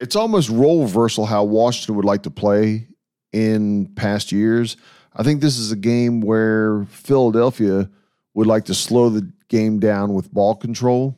[0.01, 2.89] it's almost role reversal how Washington would like to play
[3.33, 4.77] in past years.
[5.15, 7.91] I think this is a game where Philadelphia
[8.35, 11.17] would like to slow the game down with ball control,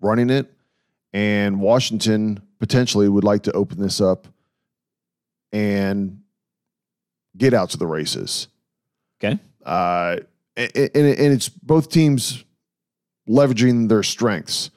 [0.00, 0.52] running it,
[1.12, 4.26] and Washington potentially would like to open this up
[5.52, 6.20] and
[7.36, 8.48] get out to the races.
[9.22, 9.38] Okay.
[9.64, 10.16] Uh,
[10.56, 12.44] and, and and it's both teams
[13.28, 14.70] leveraging their strengths.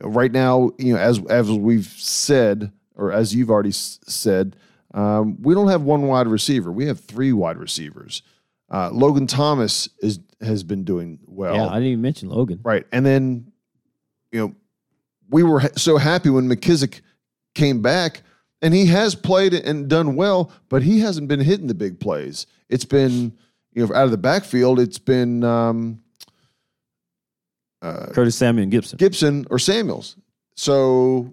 [0.00, 4.56] Right now, you know, as as we've said, or as you've already s- said,
[4.94, 6.72] Um, we don't have one wide receiver.
[6.72, 8.22] We have three wide receivers.
[8.70, 11.54] Uh, Logan Thomas is has been doing well.
[11.56, 12.60] yeah, I didn't even mention Logan.
[12.62, 12.86] Right.
[12.92, 13.50] And then,
[14.32, 14.54] you know,
[15.30, 17.00] we were ha- so happy when McKissic
[17.54, 18.22] came back
[18.62, 22.46] and he has played and done well, but he hasn't been hitting the big plays.
[22.68, 23.32] It's been,
[23.72, 26.00] you know, out of the backfield, it's been um,
[27.80, 28.96] Uh, Curtis Samuel and Gibson.
[28.96, 30.16] Gibson or Samuels.
[30.54, 31.32] So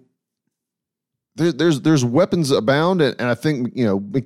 [1.36, 4.22] there, there's there's weapons abound, and, and I think you know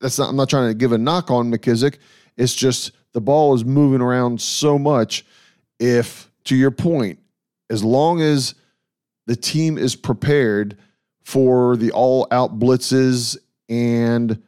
[0.00, 0.28] that's not.
[0.28, 1.98] I'm not trying to give a knock on McKissic.
[2.36, 5.24] It's just the ball is moving around so much.
[5.80, 7.18] If to your point,
[7.70, 8.54] as long as
[9.26, 10.76] the team is prepared
[11.24, 13.36] for the all out blitzes
[13.68, 14.40] and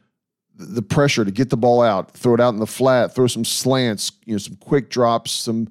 [0.55, 3.45] the pressure to get the ball out, throw it out in the flat, throw some
[3.45, 5.67] slants, you know, some quick drops, some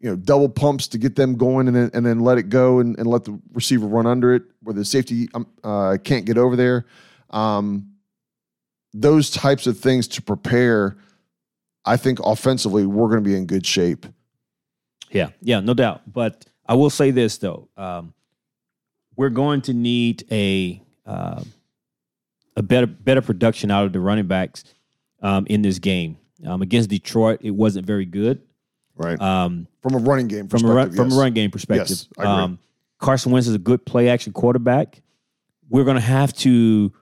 [0.00, 2.80] you know double pumps to get them going, and then and then let it go
[2.80, 6.38] and, and let the receiver run under it where the safety um, uh, can't get
[6.38, 6.86] over there.
[7.30, 7.92] Um,
[8.92, 10.96] those types of things to prepare,
[11.84, 14.06] I think offensively we're going to be in good shape.
[15.10, 16.02] Yeah, yeah, no doubt.
[16.10, 18.14] But I will say this though, um,
[19.16, 21.42] we're going to need a uh,
[22.56, 24.64] a better better production out of the running backs
[25.20, 27.40] um, in this game um, against Detroit.
[27.42, 28.40] It wasn't very good
[29.00, 29.18] Right.
[29.18, 31.88] um, from a running game from a run, perspective, from a run game perspective.
[31.88, 32.44] Yes, I agree.
[32.44, 32.58] Um,
[32.98, 35.00] Carson Wentz is a good play action quarterback.
[35.70, 36.92] We're going to have to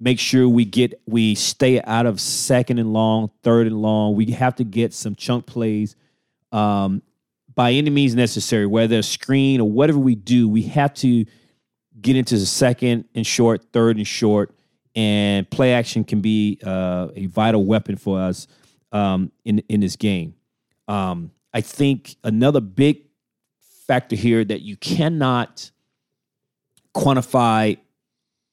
[0.00, 4.16] make sure we get we stay out of second and long, third and long.
[4.16, 5.94] We have to get some chunk plays
[6.52, 7.02] um,
[7.54, 10.48] by any means necessary, whether a screen or whatever we do.
[10.48, 11.26] We have to
[12.00, 14.54] get into the second and short, third and short,
[14.94, 18.46] and play action can be uh, a vital weapon for us
[18.90, 20.34] um, in in this game.
[20.88, 23.02] Um, I think another big
[23.86, 25.70] factor here that you cannot
[26.94, 27.78] quantify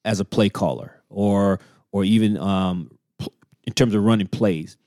[0.06, 1.60] as a play caller or
[1.92, 2.98] or even um,
[3.64, 4.78] in terms of running plays,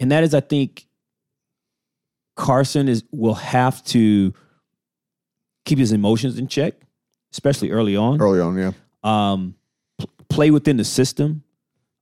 [0.00, 0.86] and that is I think
[2.36, 4.32] Carson is will have to
[5.64, 6.74] keep his emotions in check,
[7.32, 8.56] especially early on early on.
[8.56, 8.72] Yeah.
[9.02, 9.54] um,
[9.98, 11.42] pl- play within the system,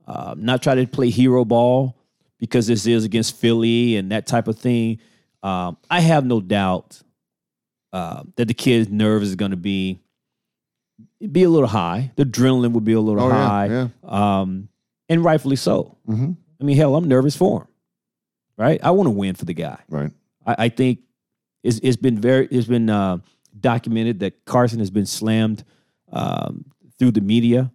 [0.07, 1.97] uh, not try to play hero ball
[2.39, 4.99] because this is against Philly and that type of thing.
[5.45, 7.01] Um, I have no doubt
[7.93, 10.01] uh, that the kid's nerves is going to be
[11.31, 12.13] be a little high.
[12.17, 13.89] The adrenaline will be a little Oh high, Yeah.
[14.05, 14.69] um,
[15.09, 15.97] and rightfully so.
[16.07, 17.69] hmm I mean, hell, I'm nervous for him.
[18.57, 18.81] Right?
[18.83, 19.79] I want to win for the guy.
[19.89, 20.11] Right.
[20.47, 21.01] I, I think
[21.63, 23.19] it's, it's been very it's been uh,
[23.61, 25.63] documented that Carson has been slammed
[26.13, 26.65] um,
[26.99, 27.71] through the media,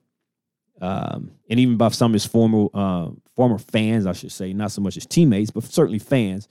[0.81, 4.71] um, and even by some of his former uh, former fans, I should say, not
[4.71, 6.47] so much his teammates, but certainly fans.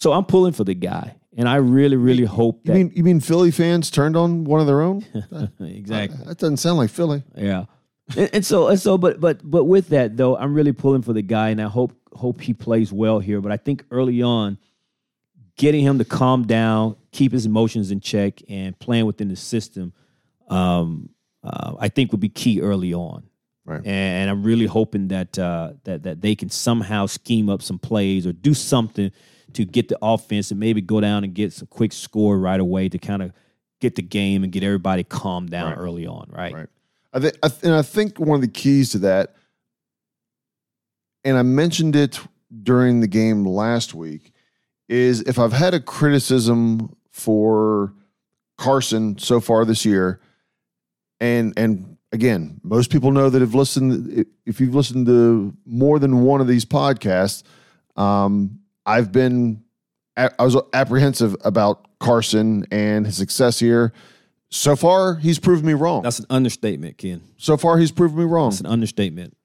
[0.00, 3.20] So I'm pulling for the guy, and I really, really hope You mean you mean
[3.20, 5.04] Philly fans turned on one of their own?
[5.60, 6.24] exactly.
[6.24, 7.22] That doesn't sound like Philly.
[7.36, 7.66] Yeah.
[8.16, 11.12] And, and so and so but but but with that though, I'm really pulling for
[11.12, 13.42] the guy and I hope hope he plays well here.
[13.42, 14.56] But I think early on,
[15.56, 19.92] getting him to calm down, keep his emotions in check, and playing within the system,
[20.48, 21.10] um,
[21.44, 23.24] uh, I think would be key early on.
[23.66, 23.80] Right.
[23.80, 27.78] And, and I'm really hoping that uh, that that they can somehow scheme up some
[27.78, 29.12] plays or do something
[29.54, 32.88] to get the offense and maybe go down and get some quick score right away
[32.88, 33.32] to kind of
[33.80, 35.78] get the game and get everybody calmed down Right.
[35.78, 36.28] early on.
[36.32, 36.52] Right.
[36.54, 36.66] Right.
[37.12, 39.34] I think, I th- and I think one of the keys to that,
[41.24, 42.18] and I mentioned it
[42.62, 44.32] during the game last week,
[44.88, 47.92] is if I've had a criticism for
[48.58, 50.20] Carson so far this year,
[51.20, 54.26] and and again, most people know that have listened.
[54.46, 57.42] If you've listened to more than one of these podcasts,
[57.96, 59.62] um, I've been
[60.16, 63.92] I was apprehensive about Carson and his success here.
[64.50, 66.02] So far, he's proved me wrong.
[66.02, 67.22] That's an understatement, Ken.
[67.38, 68.50] So far, he's proved me wrong.
[68.50, 69.36] That's an understatement.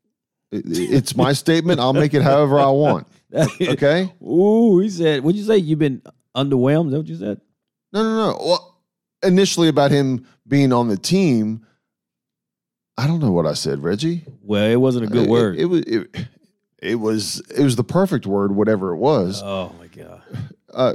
[0.52, 1.80] It's my statement.
[1.80, 3.08] I'll make it however I want.
[3.62, 4.13] Okay?
[4.24, 5.58] Ooh, he said, what'd you say?
[5.58, 6.02] You've been
[6.36, 6.88] underwhelmed?
[6.88, 7.41] Is that what you said?
[7.91, 8.38] No, no, no.
[8.39, 8.82] Well,
[9.24, 11.65] initially about him being on the team,
[12.98, 14.24] I don't know what I said, Reggie.
[14.41, 15.56] Well, it wasn't a good It- word.
[15.58, 15.82] It, it was.
[15.82, 16.28] It,
[16.86, 17.41] it was.
[17.56, 19.41] It was the perfect word, whatever it was.
[19.43, 20.21] oh, my God.
[20.74, 20.93] Uh,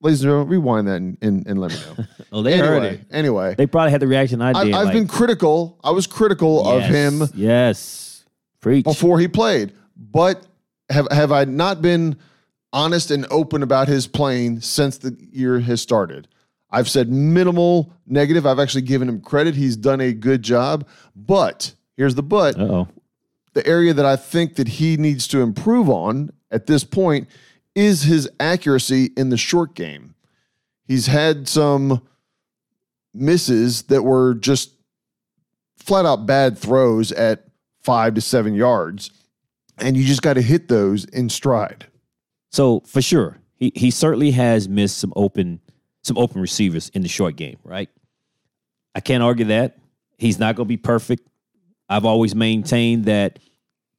[0.00, 2.04] ladies and gentlemen, rewind that and, and, and let me know.
[2.34, 3.00] Oh, they heard anyway, it.
[3.10, 4.74] anyway, They probably had the reaction I I, did.
[4.74, 5.78] I've like, been critical.
[5.84, 8.24] I was critical of him Yes.
[8.60, 8.84] Preach.
[8.84, 9.72] before he played.
[9.96, 10.42] But
[10.88, 12.16] have have I not been
[12.72, 16.26] honest and open about his playing since the year has started?
[16.70, 18.46] I've said minimal negative.
[18.46, 19.54] I've actually given him credit.
[19.54, 20.88] He's done a good job.
[21.14, 22.58] But here's the but.
[22.58, 22.88] Uh-oh.
[23.54, 27.28] The area that I think that he needs to improve on at this point
[27.74, 30.14] is his accuracy in the short game.
[30.86, 32.02] He's had some
[33.14, 34.72] misses that were just
[35.76, 37.44] flat out bad throws at
[37.82, 39.10] five to seven yards,
[39.78, 41.86] and you just got to hit those in stride.
[42.50, 45.60] So for sure, he he certainly has missed some open
[46.02, 47.88] some open receivers in the short game, right?
[48.94, 49.78] I can't argue that.
[50.18, 51.26] He's not going to be perfect.
[51.88, 53.38] I've always maintained that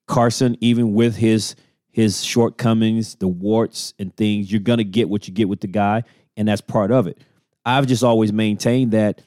[0.07, 1.55] Carson, even with his
[1.91, 5.67] his shortcomings, the warts and things, you're going to get what you get with the
[5.67, 6.03] guy,
[6.35, 7.19] and that's part of it.
[7.65, 9.21] I've just always maintained that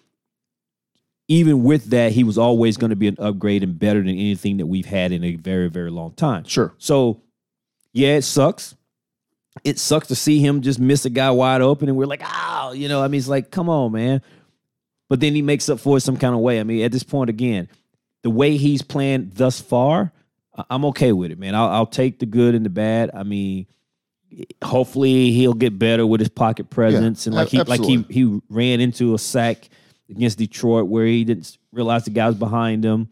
[1.29, 4.59] even with that, he was always going to be an upgrade and better than anything
[4.59, 6.45] that we've had in a very, very long time.
[6.45, 6.75] Sure.
[6.79, 7.23] So,
[7.92, 8.77] yeah, it sucks.
[9.64, 12.73] It sucks to see him just miss a guy wide open, and we're like, oh,
[12.73, 14.23] you know, I mean, it's like, come on, man.
[15.09, 16.61] But then he makes up for it some kind of way.
[16.61, 17.69] I mean, at this point, again,
[18.22, 20.12] the way he's playing thus far,
[20.70, 21.55] I'm okay with it, man.
[21.55, 23.11] I'll, I'll take the good and the bad.
[23.14, 23.66] I mean,
[24.62, 28.81] hopefully he'll get better with his pocket presence, and like he like he he ran
[28.81, 29.68] into a sack
[30.09, 33.09] against Detroit where he didn't realize the guy was behind him.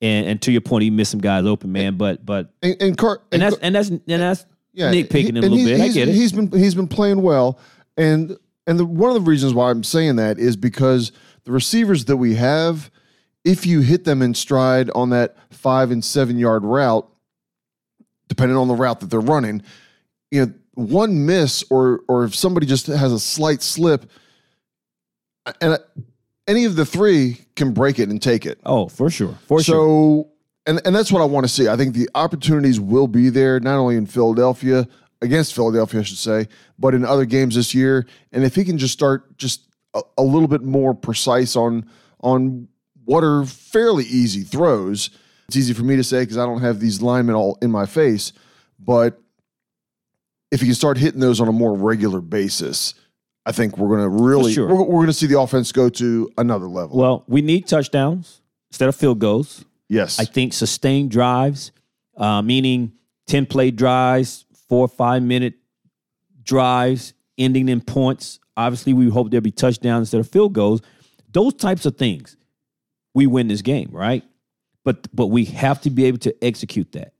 [0.00, 1.96] And, and to your point, he missed some guys open, man.
[1.96, 5.36] But but And, and, Car- and that's and that's and that's yeah, nitpicking he- him
[5.38, 5.80] a little bit.
[5.80, 6.14] I get it.
[6.14, 7.58] He's been he's been playing well,
[7.96, 11.10] and and the, one of the reasons why I'm saying that is because
[11.44, 12.90] the receivers that we have,
[13.48, 17.08] if you hit them in stride on that five and seven yard route,
[18.28, 19.62] depending on the route that they're running,
[20.30, 24.10] you know, one miss or or if somebody just has a slight slip,
[25.62, 25.78] and
[26.46, 28.60] any of the three can break it and take it.
[28.66, 30.26] Oh, for sure, for so, sure.
[30.66, 31.68] and and that's what I want to see.
[31.68, 34.86] I think the opportunities will be there, not only in Philadelphia
[35.22, 38.06] against Philadelphia, I should say, but in other games this year.
[38.30, 41.88] And if he can just start just a, a little bit more precise on
[42.20, 42.68] on
[43.08, 45.08] what are fairly easy throws,
[45.46, 47.86] it's easy for me to say because I don't have these linemen all in my
[47.86, 48.34] face,
[48.78, 49.18] but
[50.50, 52.92] if he can start hitting those on a more regular basis.
[53.46, 54.68] I think we're going to really sure.
[54.68, 56.98] we're, we're going to see the offense go to another level.
[56.98, 59.64] Well, we need touchdowns instead of field goals.
[59.88, 61.72] yes, I think sustained drives,
[62.18, 62.92] uh, meaning
[63.26, 65.54] 10 play drives, four or five minute
[66.42, 68.38] drives, ending in points.
[68.54, 70.82] Obviously, we hope there'll be touchdowns instead of field goals.
[71.32, 72.36] Those types of things,
[73.14, 74.24] we win this game, right?
[74.84, 77.12] But but we have to be able to execute that.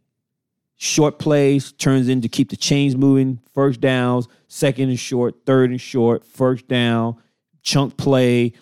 [0.77, 5.81] Short plays turns into keep the chains moving, first downs, second and short, third and
[5.81, 7.17] short, first down,
[7.63, 8.53] chunk play,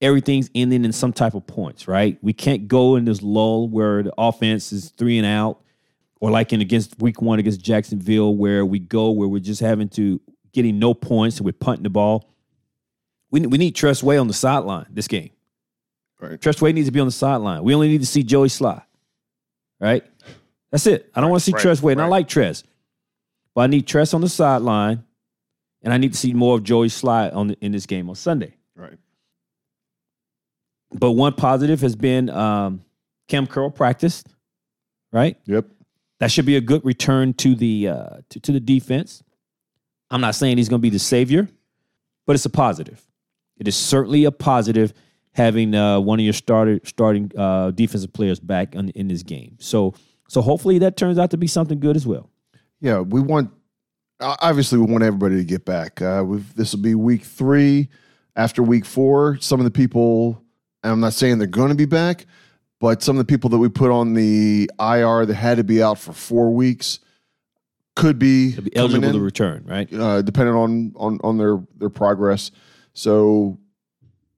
[0.00, 2.18] everything's ending in some type of points, right?
[2.22, 5.60] We can't go in this lull where the offense is three and out,
[6.20, 9.88] or like in against week one against Jacksonville, where we go where we're just having
[9.90, 10.20] to
[10.52, 12.30] getting no points and we're punting the ball.
[13.30, 15.30] We, we need Tress Way on the sideline this game.
[16.20, 16.40] Right.
[16.40, 17.62] Tress Way needs to be on the sideline.
[17.64, 18.82] We only need to see Joey Slye.
[19.80, 20.04] Right?
[20.70, 21.10] That's it.
[21.14, 22.64] I don't want to see right, Tress Way, and I like Tress.
[23.54, 25.04] But I need Tress on the sideline,
[25.82, 28.16] and I need to see more of Joey Slye on the, in this game on
[28.16, 28.54] Sunday.
[28.74, 28.98] right.
[30.92, 32.84] But one positive has been um,
[33.28, 34.28] Kam Curl practiced,
[35.12, 35.36] right?
[35.46, 35.66] Yep.
[36.20, 39.22] That should be a good return to the uh, to, to the defense.
[40.10, 41.48] I'm not saying he's going to be the savior,
[42.26, 43.04] but it's a positive.
[43.58, 44.92] It is certainly a positive
[45.34, 49.56] having uh, one of your starter starting uh, defensive players back in, in this game.
[49.60, 49.94] So
[50.28, 52.30] so hopefully that turns out to be something good as well.
[52.80, 53.50] Yeah, we want
[54.20, 56.00] obviously we want everybody to get back.
[56.00, 57.88] Uh, we've, this will be week three.
[58.36, 60.42] After week four, some of the people,
[60.82, 62.26] and I'm not saying they're going to be back,
[62.80, 65.80] but some of the people that we put on the IR that had to be
[65.80, 66.98] out for four weeks
[67.94, 69.92] could be, be eligible to return, right?
[69.92, 72.50] uh, depending on on on their their progress.
[72.92, 73.58] So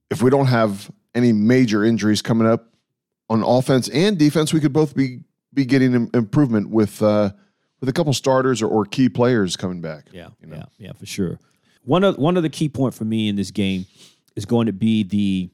[0.09, 2.73] if we don't have any major injuries coming up
[3.29, 5.19] on offense and defense, we could both be
[5.53, 7.31] be getting improvement with uh,
[7.79, 10.07] with a couple starters or, or key players coming back.
[10.11, 10.57] Yeah, you know?
[10.57, 11.39] yeah, yeah, for sure.
[11.83, 13.85] One of one of the key point for me in this game
[14.35, 15.49] is going to be the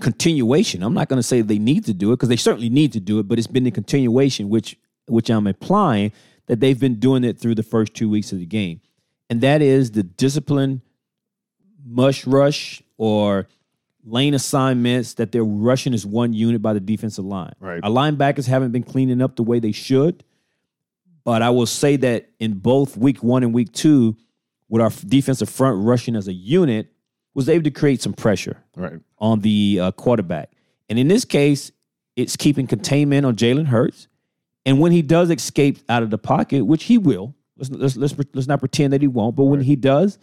[0.00, 0.82] continuation.
[0.82, 3.00] I'm not going to say they need to do it because they certainly need to
[3.00, 6.12] do it, but it's been the continuation, which which I'm implying
[6.46, 8.80] that they've been doing it through the first two weeks of the game,
[9.28, 10.82] and that is the discipline,
[11.84, 13.46] mush rush or
[14.04, 17.52] lane assignments that they're rushing as one unit by the defensive line.
[17.60, 17.80] Right.
[17.82, 20.24] Our linebackers haven't been cleaning up the way they should.
[21.24, 24.16] But I will say that in both week one and week two,
[24.70, 26.90] with our defensive front rushing as a unit,
[27.34, 29.00] was able to create some pressure Right.
[29.18, 30.50] on the uh, quarterback.
[30.88, 31.70] And in this case,
[32.16, 34.08] it's keeping containment on Jalen Hurts.
[34.64, 38.14] And when he does escape out of the pocket, which he will, let's let's let's,
[38.34, 39.36] let's not pretend that he won't.
[39.36, 40.18] But when he does,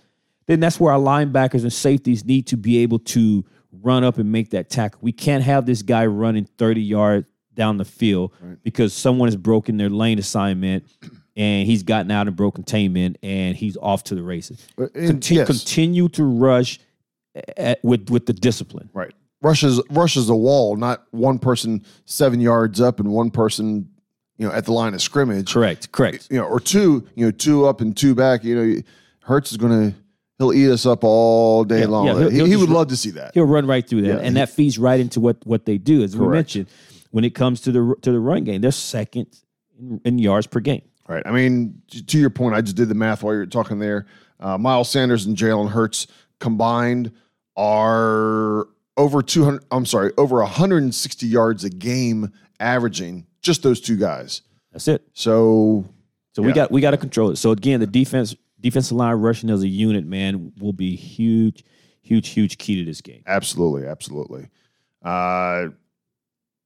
[0.48, 3.44] then that's where our linebackers and safeties need to be able to
[3.82, 5.00] run up and make that tackle.
[5.02, 8.34] We can't have this guy running 30 yards down the field
[8.64, 10.86] because someone has broken their lane assignment
[11.36, 14.68] and he's gotten out and broke containment and he's off to the races.
[14.78, 15.48] Uh, Conti- yes.
[15.48, 16.80] Continue to rush
[17.58, 18.90] at, with with the discipline.
[18.94, 19.14] Right.
[19.42, 23.90] rushes rushes the wall, not one person seven yards up and one person,
[24.38, 25.54] you know, at the line of scrimmage.
[25.54, 25.92] Correct.
[25.92, 26.28] Correct.
[26.30, 28.44] You know, or two, you know, two up and two back.
[28.44, 28.82] You know,
[29.22, 29.98] Hurts is going to
[30.38, 32.06] he'll eat us up all day Yeah, long.
[32.08, 33.32] yeah, he'll- he he'll he would ru- love to see that.
[33.34, 36.04] He'll run right through that, Yeah, and that feeds right into what what they do.
[36.04, 36.68] As we mentioned,
[37.12, 39.28] when it comes to the to the run game, they're second
[39.80, 40.82] in, in yards per game.
[41.08, 41.24] Right.
[41.26, 44.08] I mean, to your point, I just did the math while you were talking there.
[44.40, 46.08] Uh, Miles Sanders and Jalen Hurts
[46.40, 47.12] combined
[47.58, 48.68] are
[48.98, 54.42] over 200, I'm sorry, over 160 yards a game averaging, just those two guys.
[54.72, 55.04] That's it.
[55.14, 55.86] So,
[56.34, 57.38] So we got we got to control it.
[57.38, 58.36] So again, the defense
[58.66, 61.64] defensive line rushing as a unit, man, will be huge,
[62.02, 63.22] huge, huge key to this game.
[63.28, 64.50] absolutely, absolutely.
[65.04, 65.68] Uh,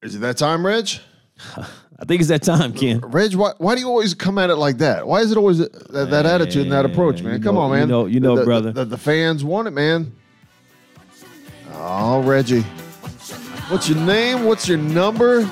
[0.02, 0.90] is it that time, Reg?
[1.58, 3.00] I think it's that time, Ken.
[3.02, 5.06] Reg, why, why do you always come at it like that?
[5.06, 7.34] Why is it always that, that attitude and that approach, man?
[7.34, 7.90] you come know- on, you man.
[7.90, 8.72] know- you know, The- the- brother.
[8.72, 10.14] The, the fans want it, man.
[11.74, 12.62] Oh, Reggie.
[13.70, 14.46] What's your name?
[14.46, 15.50] What's your number?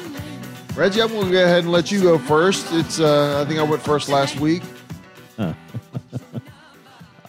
[0.75, 2.67] Reggie, I'm going to go ahead and let you go first.
[2.71, 4.63] It's uh, I think I went first last week.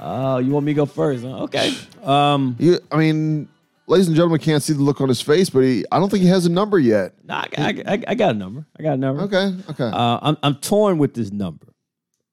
[0.00, 1.24] Oh, you want me to go first?
[1.24, 1.44] huh?
[1.44, 1.72] Okay.
[2.04, 3.48] Um, You, I mean,
[3.86, 6.22] ladies and gentlemen can't see the look on his face, but he, I don't think
[6.22, 7.12] he has a number yet.
[7.24, 8.64] nah, I, I, I, I got a number.
[8.78, 9.22] I got a number.
[9.22, 9.84] Okay, okay.
[9.92, 11.66] Uh, I'm I'm torn with this number,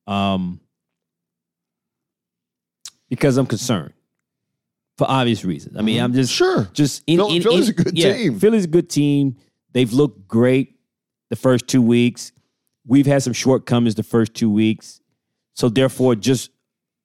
[0.07, 0.61] um,
[3.09, 3.93] because I'm concerned
[4.97, 5.75] for obvious reasons.
[5.77, 6.69] I mean, I'm just sure.
[6.73, 8.39] just in, Phil- in- Philly's in- a good yeah, team.
[8.39, 9.35] Philly's a good team.
[9.73, 10.75] They've looked great
[11.29, 12.31] the first two weeks.
[12.87, 15.01] We've had some shortcomings the first two weeks,
[15.53, 16.51] so therefore, just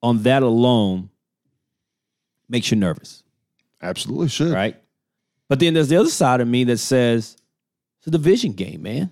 [0.03, 1.11] on that alone,
[2.49, 3.23] makes you nervous,
[3.83, 4.53] Absolutely should.
[4.53, 4.77] right?
[5.49, 7.37] But then there's the other side of me that says
[7.99, 9.11] it's a division game, man,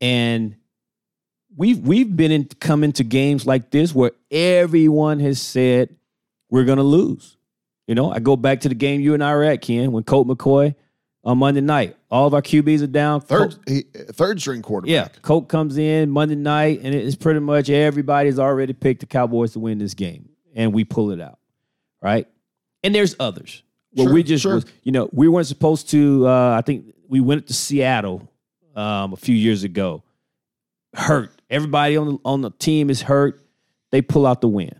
[0.00, 0.56] and
[1.56, 5.94] we've we've been in come into games like this where everyone has said
[6.50, 7.36] we're gonna lose.
[7.86, 10.04] You know, I go back to the game you and I were at, Ken, when
[10.04, 10.74] Colt McCoy
[11.22, 13.20] on Monday night, all of our QBs are down.
[13.20, 14.90] Third, Colt- he, third string quarterback.
[15.14, 19.52] yeah, Colt comes in Monday night, and it's pretty much everybody's already picked the Cowboys
[19.52, 21.38] to win this game, and we pull it out,
[22.00, 22.26] right?
[22.82, 23.62] And there's others.
[23.94, 24.54] Well, Sure, we just, sure.
[24.56, 26.26] was, you know, we weren't supposed to.
[26.26, 28.26] Uh, I think we went to Seattle
[28.74, 30.02] um, a few years ago.
[30.94, 31.30] Hurt.
[31.50, 33.44] Everybody on the on the team is hurt.
[33.90, 34.72] They pull out the win,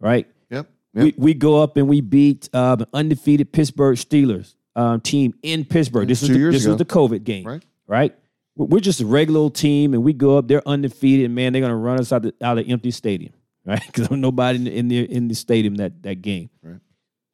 [0.00, 0.26] right?
[0.50, 0.66] Yep.
[0.94, 1.04] yep.
[1.04, 5.64] We, we go up and we beat uh, an undefeated Pittsburgh Steelers um, team in
[5.64, 6.06] Pittsburgh.
[6.06, 6.72] This was the, this ago.
[6.72, 7.64] was the COVID game, Right.
[7.88, 8.14] Right.
[8.56, 10.48] We're just a regular old team, and we go up.
[10.48, 13.34] They're undefeated, and man, they're gonna run us out the out of the empty stadium,
[13.66, 13.82] right?
[13.84, 16.48] Because there's nobody in the, in the in the stadium that that game.
[16.62, 16.80] Right.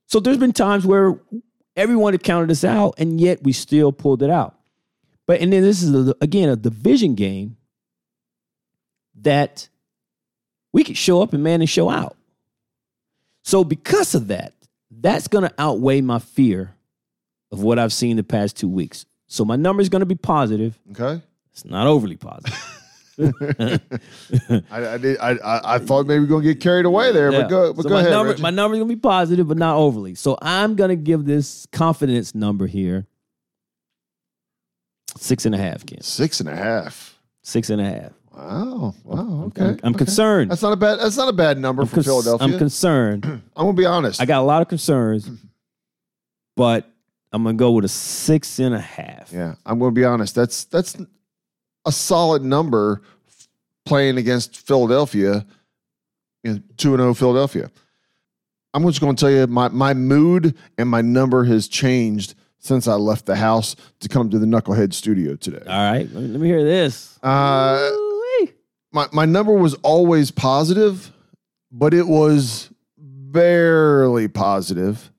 [0.06, 1.20] So there's been times where
[1.76, 4.58] everyone had counted us out, and yet we still pulled it out.
[5.26, 7.56] But and then this is a, again a division game
[9.20, 9.68] that
[10.72, 12.16] we could show up and man and show out.
[13.44, 14.54] So because of that,
[14.90, 16.74] that's going to outweigh my fear
[17.52, 19.06] of what I've seen the past two weeks.
[19.28, 20.78] So my number is going to be positive.
[20.90, 21.22] Okay.
[21.52, 22.58] It's not overly positive.
[23.18, 23.80] I,
[24.70, 25.18] I did.
[25.18, 25.36] I,
[25.74, 27.42] I, thought maybe we are gonna get carried away there, Yeah.
[27.42, 27.72] but go.
[27.74, 28.12] But So go my ahead.
[28.12, 28.42] Number, Reggie.
[28.42, 30.14] my number is going to be positive, but not overly.
[30.14, 33.06] So I'm going to give this confidence number here
[35.18, 36.00] six and a half, Ken.
[36.00, 37.18] Six and a half.
[37.42, 38.12] Six and a half.
[38.34, 38.94] Wow.
[39.04, 39.42] Wow.
[39.48, 39.62] Okay.
[39.62, 40.04] I'm, I'm okay.
[40.04, 40.50] concerned.
[40.50, 40.98] That's not a bad.
[40.98, 42.46] That's not a bad number I'm, for cons- Philadelphia.
[42.48, 43.24] I'm concerned.
[43.26, 44.22] I'm gonna be honest.
[44.22, 45.28] I got a lot of concerns,
[46.56, 46.90] but
[47.32, 49.30] I'm going to go with a six and a half.
[49.32, 50.34] yeah, I'm gonna be honest.
[50.34, 50.96] That's that's
[51.86, 53.02] a solid number
[53.86, 55.46] playing against Philadelphia.
[56.44, 57.70] You know, two and zero Philadelphia.
[58.74, 62.94] I'm just gonna tell you my my mood and my number has changed since I
[62.94, 65.64] left the house to come to the Knucklehead Studio today.
[65.66, 67.18] All right, let me, let me hear this.
[67.22, 67.90] Uh,
[68.92, 71.12] my my number was always positive,
[71.70, 75.10] but it was barely positive.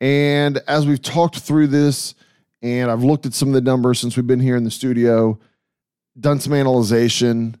[0.00, 2.14] And as we've talked through this,
[2.62, 5.38] and I've looked at some of the numbers since we've been here in the studio,
[6.18, 7.56] done some analyzation,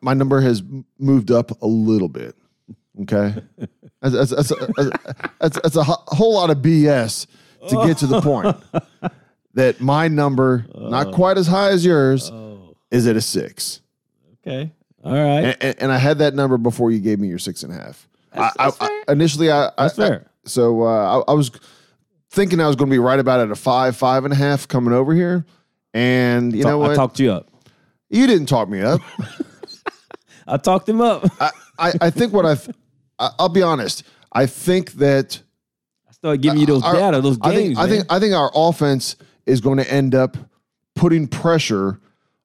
[0.00, 0.62] my number has
[0.98, 2.36] moved up a little bit.
[3.02, 3.34] Okay,
[4.02, 4.92] that's, that's, that's, a,
[5.40, 7.26] that's, that's a whole lot of BS
[7.68, 8.56] to get to the point
[9.54, 11.12] that my number, not oh.
[11.12, 13.80] quite as high as yours, Oh, is at a six.
[14.46, 14.72] okay.
[15.02, 15.44] All right.
[15.44, 17.76] And, and, and I had that number before you gave me your six and a
[17.76, 18.06] half.
[18.32, 19.04] That's- I, that's I, fair.
[19.08, 20.29] I, initially, I, That's I, fair.
[20.44, 21.50] So uh, I, I was
[22.30, 24.68] thinking I was going to be right about at a five, five and a half
[24.68, 25.44] coming over here.
[25.92, 26.92] And you know what?
[26.92, 27.50] I talked you up.
[28.08, 29.00] you didn't talk me up.
[30.46, 31.24] I talked him up.
[31.40, 32.68] I, I, I think what I've,
[33.18, 34.02] I, I'll be honest.
[34.32, 35.40] I think that
[36.08, 37.76] I started giving you those our- data, those I games.
[37.76, 39.16] think, I think, I think our offense
[39.46, 40.36] is going to end up
[40.94, 42.00] putting pressure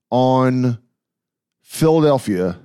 [0.10, 0.80] on
[1.62, 2.58] Philadelphia.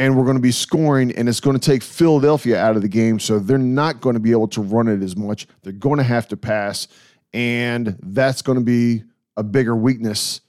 [0.00, 2.88] And we're going to be scoring, and it's going to take Philadelphia out of the
[2.88, 3.20] game.
[3.20, 5.46] So they're not going to be able to run it as much.
[5.62, 6.88] They're going to have to pass,
[7.34, 9.04] and that's going to be
[9.36, 10.40] a bigger weakness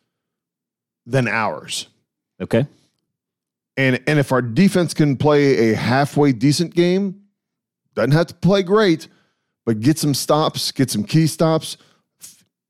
[1.06, 1.89] than ours.
[2.39, 2.66] Okay.
[3.76, 7.24] And and if our defense can play a halfway decent game,
[7.93, 9.10] doesn't have to play great,
[9.66, 11.76] but get some stops, get some key stops,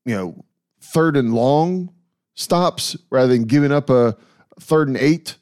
[0.04, 0.44] you know,
[0.80, 1.94] third and long
[2.34, 4.16] stops rather than giving up a
[4.58, 5.36] third and eight.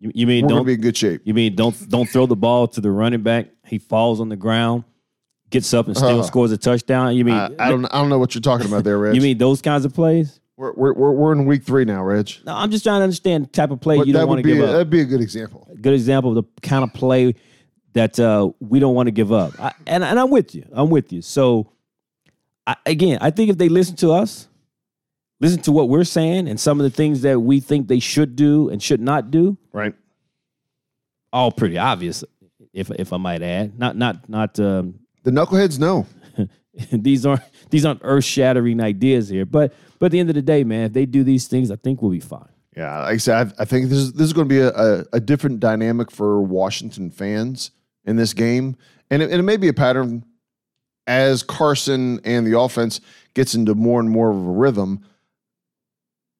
[0.00, 1.22] You, you mean We're don't be in good shape.
[1.24, 3.48] you mean don't don't throw the ball to the running back?
[3.64, 4.84] He falls on the ground,
[5.50, 7.16] gets up and still Uh, scores a touchdown.
[7.16, 9.14] You mean I, I don't I don't know what you're talking about there, Reg.
[9.14, 10.40] you mean those kinds of plays?
[10.58, 12.30] we're, we're, we're, we're in week three now, Reg.
[12.46, 14.48] No, I'm just trying to understand the type of play But you don't want to
[14.48, 14.70] give a, up.
[14.72, 15.68] that'd be a good example.
[15.82, 17.34] good example of the kind of play
[17.92, 19.52] that uh, we don't want to give up.
[19.60, 20.66] I, and, and I'm with you.
[20.72, 21.20] I'm with you.
[21.20, 21.72] So,
[22.66, 24.48] I, again, I think if they listen to us,
[25.40, 28.36] listen to what we're saying, and some of the things that we think they should
[28.36, 29.94] do and should not do, Right.
[31.32, 32.24] all pretty obvious,
[32.72, 33.78] if if I might add.
[33.78, 34.58] Not not not.
[34.60, 36.06] Um, The knuckleheads know.
[36.92, 40.42] these aren't these aren't earth shattering ideas here, but but at the end of the
[40.42, 42.48] day, man, if they do these things, I think we'll be fine.
[42.76, 44.68] Yeah, like I said, I, I think this is this is going to be a,
[44.70, 47.70] a, a different dynamic for Washington fans
[48.04, 48.76] in this game,
[49.10, 50.24] and it, and it may be a pattern
[51.06, 53.00] as Carson and the offense
[53.34, 55.00] gets into more and more of a rhythm.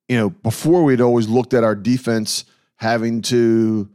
[0.09, 2.45] You know, before we'd always looked at our defense
[2.77, 3.89] having to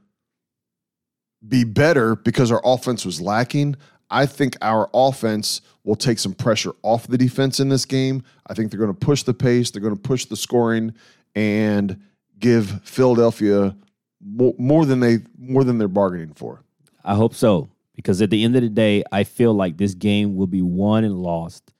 [1.48, 3.76] be better because our offense was lacking.
[4.10, 8.24] I think our offense will take some pressure off the defense in this game.
[8.48, 10.94] I think they're going to push the pace, they're going to push the scoring,
[11.34, 12.00] and
[12.38, 13.76] give Philadelphia
[14.24, 16.62] more, more than they more than they're bargaining for.
[17.04, 17.70] I hope so.
[17.96, 21.04] Because at the end of the day, I feel like this game will be won
[21.04, 21.72] and lost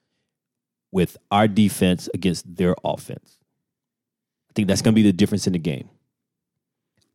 [0.90, 3.38] with our defense against their offense.
[4.52, 5.88] I think that's going to be the difference in the game.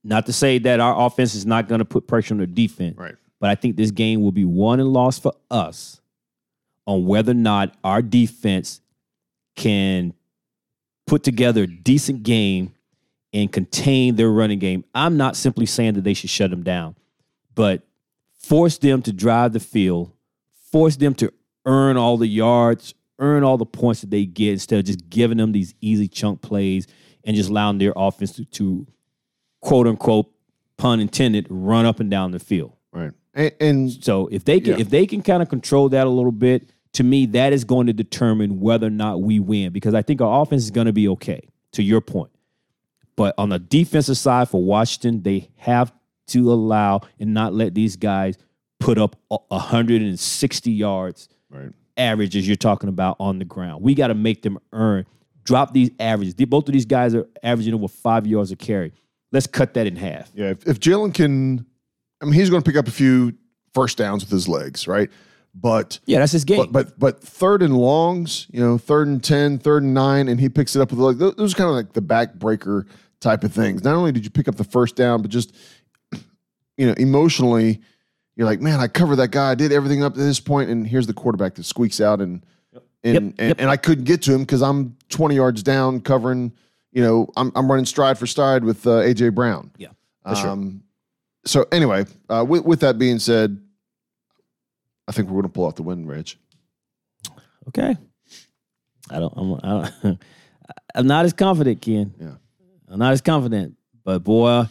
[0.04, 2.98] Not to say that our offense is not going to put pressure on the defense,
[2.98, 3.14] Right.
[3.40, 6.02] but I think this game will be won and lost for us
[6.88, 8.82] on whether or not our defense
[9.56, 10.16] can
[11.06, 12.74] put together a decent game
[13.34, 14.84] and contain their running game.
[14.96, 16.96] I'm not simply saying that they should shut them down,
[17.54, 17.84] but
[18.40, 20.12] force them to drive the field,
[20.72, 21.32] force them to
[21.66, 25.38] earn all the yards, earn all the points that they get instead of just giving
[25.38, 26.88] them these easy chunk plays
[27.28, 28.88] and just allowing their offense to, to
[29.62, 30.32] quote unquote,
[30.78, 32.74] pun intended, run up and down the field.
[32.92, 33.12] Right.
[33.36, 34.80] And, and So if they can Yeah.
[34.80, 37.86] if they can kind of control that a little bit, to me, that is going
[37.88, 40.94] to determine whether or not we win because I think our offense is going to
[40.94, 42.32] be okay, to your point.
[43.16, 45.92] But on the defensive side for Washington, they have
[46.28, 48.38] to allow and not let these guys
[48.80, 51.72] put up a- 160 yards right.
[51.98, 53.84] average as you're talking about on the ground.
[53.84, 55.06] We got to make them earn.
[55.48, 56.34] Drop these averages.
[56.34, 58.91] Both of these guys are averaging over five yards a carry.
[59.32, 60.30] Let's cut that in half.
[60.36, 60.50] Yeah.
[60.50, 61.66] If, if Jalen can,
[62.22, 63.34] I mean, he's going to pick up a few
[63.74, 65.10] first downs with his legs, right?
[65.56, 66.58] But Yeah, that's his game.
[66.58, 70.38] But, but but third and longs, you know, third and 10, third and nine, and
[70.38, 72.86] he picks it up with like those are kind of like the backbreaker
[73.22, 73.86] type of things.
[73.86, 75.56] Not only did you pick up the first down, but just
[76.76, 77.80] you know, emotionally,
[78.36, 79.52] you're like, man, I covered that guy.
[79.52, 82.45] I did everything up to this point, and here's the quarterback that squeaks out and
[83.08, 83.58] and Yep, and, yep.
[83.60, 86.51] and I couldn't get to him because I'm 20 yards down covering.
[86.91, 89.72] You know, I'm I'm running stride for stride with uh, AJ Brown.
[89.78, 89.89] yeah,
[90.28, 90.49] for sure.
[90.49, 90.84] Um,
[91.45, 93.62] so anyway, uh, with, with that being said,
[95.08, 96.38] I think we're going to pull out the win, Rich.
[97.70, 97.95] Okay.
[99.10, 99.34] I don't.
[99.38, 100.20] I'm, I don't,
[100.95, 102.14] I'm not as confident, Ken.
[102.20, 102.32] Yeah.
[102.89, 104.66] I'm not as confident, but boy,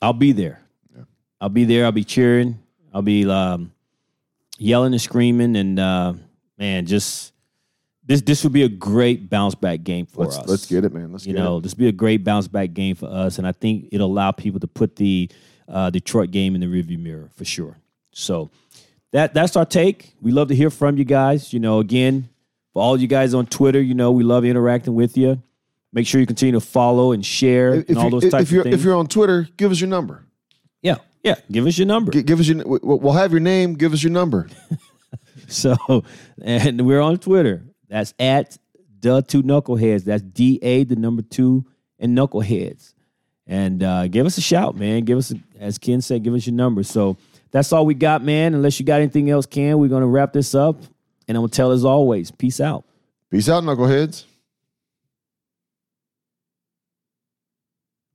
[0.00, 0.60] I'll be there.
[0.94, 1.04] Yeah.
[1.40, 1.84] I'll be there.
[1.84, 2.58] I'll be cheering.
[2.94, 3.72] I'll be um,
[4.58, 6.14] yelling and screaming, and uh,
[6.58, 7.32] man, just
[8.06, 8.20] this.
[8.22, 10.48] This would be a great bounce back game for Let's us.
[10.48, 11.12] let's get it, man.
[11.12, 11.38] Let's get it.
[11.38, 11.62] You know, it.
[11.62, 14.30] this will be a great bounce back game for us, and I think it'll allow
[14.32, 15.30] people to put the
[15.68, 17.76] uh, Detroit game in the rearview mirror for sure.
[18.12, 18.50] So
[19.12, 20.14] that that's our take.
[20.22, 21.52] We love to hear from you guys.
[21.52, 22.28] You know, again,
[22.72, 25.42] for all you guys on Twitter, you know, we love interacting with you.
[25.92, 28.50] Make sure you continue to follow and share If, and all you, those if types
[28.50, 28.74] you're of things.
[28.76, 30.24] if you're on Twitter, give us your number.
[30.82, 31.36] yeah, yeah.
[31.50, 32.12] Give us your number.
[32.12, 32.62] Gi- Give us your.
[32.66, 33.74] We'll have your name.
[33.74, 34.48] Give us your number.
[35.48, 35.76] So,
[36.42, 37.62] and we're on Twitter.
[37.88, 38.58] That's at
[39.00, 40.04] the two knuckleheads.
[40.04, 41.64] That's D A the number two
[41.98, 42.94] and knuckleheads.
[43.46, 45.04] And uh, give us a shout, man.
[45.04, 46.82] Give us, a, as Ken said, give us your number.
[46.82, 47.16] So
[47.52, 48.54] that's all we got, man.
[48.54, 50.82] Unless you got anything else, Ken, we're gonna wrap this up.
[51.28, 52.84] And I'm gonna tell as always, peace out.
[53.30, 54.24] Peace out, knuckleheads.